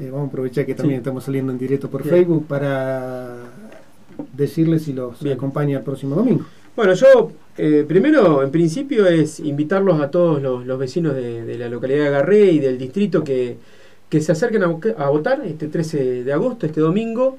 eh, 0.00 0.10
vamos 0.10 0.26
a 0.26 0.28
aprovechar 0.28 0.64
que 0.64 0.74
también 0.74 0.98
estamos 0.98 1.24
saliendo 1.24 1.52
en 1.52 1.58
directo 1.58 1.90
por 1.90 2.02
Facebook 2.02 2.46
para 2.46 3.36
decirles 4.32 4.82
si 4.82 4.92
los 4.92 5.24
acompaña 5.26 5.78
el 5.78 5.84
próximo 5.84 6.14
domingo. 6.16 6.44
Bueno, 6.74 6.94
yo 6.94 7.32
eh, 7.58 7.84
primero, 7.86 8.42
en 8.42 8.50
principio, 8.50 9.06
es 9.06 9.40
invitarlos 9.40 10.00
a 10.00 10.10
todos 10.10 10.40
los, 10.40 10.78
vecinos 10.78 11.14
de, 11.14 11.56
la 11.58 11.68
localidad 11.68 12.04
de 12.04 12.10
Garré 12.10 12.52
y 12.52 12.58
del 12.58 12.78
distrito 12.78 13.22
que, 13.22 13.58
que 14.08 14.20
se 14.20 14.32
acerquen 14.32 14.62
a, 14.62 14.66
a, 14.66 15.10
votar 15.10 15.42
este 15.44 15.68
13 15.68 16.24
de 16.24 16.32
agosto, 16.32 16.64
este 16.64 16.80
domingo, 16.80 17.36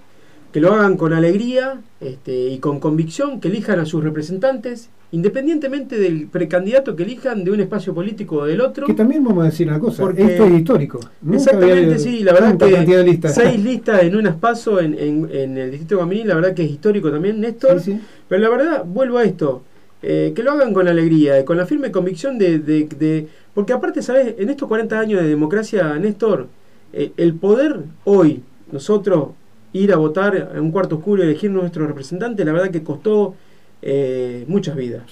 que 0.52 0.60
lo 0.60 0.74
hagan 0.74 0.98
con 0.98 1.14
alegría 1.14 1.82
este, 2.00 2.50
y 2.50 2.60
con 2.60 2.80
convicción, 2.80 3.40
que 3.40 3.48
elijan 3.48 3.80
a 3.80 3.86
sus 3.86 4.04
representantes 4.04 4.90
independientemente 5.12 5.98
del 5.98 6.28
precandidato 6.28 6.96
que 6.96 7.04
elijan 7.04 7.44
de 7.44 7.52
un 7.52 7.60
espacio 7.60 7.94
político 7.94 8.38
o 8.38 8.46
del 8.46 8.62
otro. 8.62 8.88
Que 8.88 8.94
también 8.94 9.24
vamos 9.24 9.44
a 9.44 9.46
decir 9.48 9.68
una 9.68 9.80
cosa, 9.80 10.10
esto 10.16 10.46
es 10.46 10.54
histórico. 10.54 11.00
exactamente, 11.34 12.00
sí, 12.00 12.24
la 12.24 12.34
verdad 12.34 12.58
que 12.58 13.30
seis 13.30 13.62
listas 13.62 14.04
en 14.04 14.16
un 14.16 14.28
espacio 14.28 14.80
en, 14.80 14.98
en, 14.98 15.58
el 15.58 15.72
distrito 15.72 15.96
de 15.96 16.02
Guaminí, 16.02 16.24
la 16.24 16.36
verdad 16.36 16.54
que 16.54 16.64
es 16.64 16.72
histórico 16.72 17.12
también, 17.12 17.40
Néstor. 17.40 17.82
Pero 18.30 18.42
la 18.42 18.50
verdad, 18.50 18.86
vuelvo 18.86 19.18
a 19.18 19.26
esto, 19.26 19.64
eh, 20.02 20.32
que 20.34 20.44
lo 20.44 20.52
hagan 20.52 20.74
con 20.74 20.88
alegría, 20.88 21.44
con 21.44 21.58
la 21.58 21.66
firme 21.66 21.92
convicción 21.92 22.38
de, 22.38 22.60
de, 22.60 23.28
Porque 23.54 23.74
aparte, 23.74 24.02
¿sabes? 24.02 24.36
En 24.38 24.50
estos 24.50 24.68
40 24.68 24.98
años 24.98 25.22
de 25.22 25.28
democracia, 25.28 25.94
Néstor, 26.00 26.48
eh, 26.94 27.12
el 27.18 27.34
poder 27.36 27.82
hoy, 28.06 28.44
nosotros 28.72 29.30
ir 29.74 29.94
a 29.94 29.98
votar 29.98 30.52
en 30.54 30.60
un 30.60 30.72
cuarto 30.72 30.98
oscuro 30.98 31.24
y 31.24 31.28
elegir 31.28 31.52
nuestro 31.52 31.88
representante, 31.88 32.44
la 32.44 32.52
verdad 32.52 32.72
que 32.72 32.84
costó 32.84 33.36
eh, 33.82 34.46
muchas 34.48 34.76
vidas. 34.76 35.04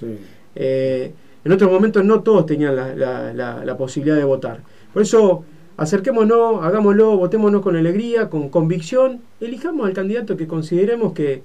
Eh, 0.55 1.11
en 1.45 1.51
otros 1.51 1.71
momentos 1.71 2.03
no 2.03 2.21
todos 2.21 2.45
tenían 2.45 2.75
la, 2.75 3.75
posibilidad 3.77 4.17
de 4.17 4.23
votar. 4.23 4.59
Por 4.93 5.01
eso, 5.01 5.43
acerquémonos, 5.77 6.63
hagámoslo, 6.63 7.17
votémonos 7.17 7.61
con 7.61 7.75
alegría, 7.75 8.29
con 8.29 8.49
convicción, 8.49 9.21
elijamos 9.39 9.87
al 9.87 9.93
candidato 9.93 10.35
que 10.35 10.47
consideremos 10.47 11.13
que, 11.13 11.43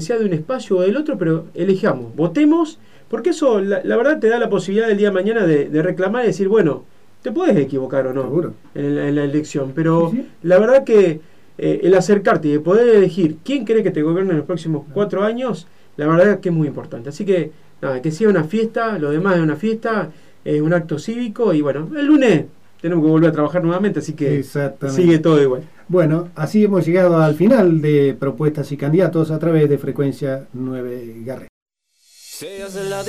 sea 0.00 0.18
de 0.18 0.24
un 0.24 0.32
espacio 0.32 0.78
o 0.78 0.82
del 0.82 0.96
otro, 0.96 1.16
pero 1.16 1.46
elijamos, 1.54 2.14
votemos, 2.16 2.78
porque 3.08 3.30
eso 3.30 3.60
la, 3.60 3.80
verdad 3.96 4.18
te 4.18 4.28
da 4.28 4.38
la 4.38 4.50
posibilidad 4.50 4.88
del 4.88 4.98
día 4.98 5.08
de 5.08 5.14
mañana 5.14 5.46
de, 5.46 5.82
reclamar 5.82 6.24
y 6.24 6.28
decir, 6.28 6.48
bueno, 6.48 6.84
te 7.22 7.30
puedes 7.32 7.56
equivocar 7.56 8.06
o 8.08 8.12
no 8.12 8.52
en 8.74 9.14
la, 9.14 9.24
elección, 9.24 9.72
pero 9.74 10.12
la 10.42 10.58
verdad 10.58 10.84
que 10.84 11.20
eh, 11.56 11.80
el 11.84 11.94
acercarte 11.94 12.48
y 12.48 12.58
poder 12.58 12.96
elegir 12.96 13.36
quién 13.44 13.64
quiere 13.64 13.82
que 13.82 13.90
te 13.90 14.02
gobierne 14.02 14.32
en 14.32 14.38
los 14.38 14.46
próximos 14.46 14.84
cuatro 14.92 15.22
años, 15.22 15.66
la 15.96 16.06
verdad 16.06 16.40
que 16.40 16.48
es 16.48 16.54
muy 16.54 16.68
importante. 16.68 17.08
Así 17.08 17.24
que, 17.24 17.52
nada, 17.80 18.02
que 18.02 18.10
sea 18.10 18.28
una 18.28 18.44
fiesta, 18.44 18.98
lo 18.98 19.10
demás 19.10 19.36
es 19.36 19.42
una 19.42 19.56
fiesta, 19.56 20.10
es 20.44 20.60
un 20.60 20.72
acto 20.72 20.98
cívico 20.98 21.54
y 21.54 21.62
bueno, 21.62 21.88
el 21.96 22.06
lunes 22.06 22.44
tenemos 22.80 23.04
que 23.04 23.10
volver 23.10 23.30
a 23.30 23.32
trabajar 23.32 23.62
nuevamente, 23.62 24.00
así 24.00 24.12
que 24.12 24.42
sigue 24.42 25.18
todo 25.18 25.40
igual. 25.40 25.62
Bueno, 25.88 26.28
así 26.34 26.64
hemos 26.64 26.84
llegado 26.84 27.18
al 27.18 27.34
final 27.34 27.80
de 27.80 28.16
propuestas 28.18 28.70
y 28.72 28.76
candidatos 28.76 29.30
a 29.30 29.38
través 29.38 29.68
de 29.68 29.78
frecuencia 29.78 30.46
9 30.52 31.22
Garre. 31.24 31.48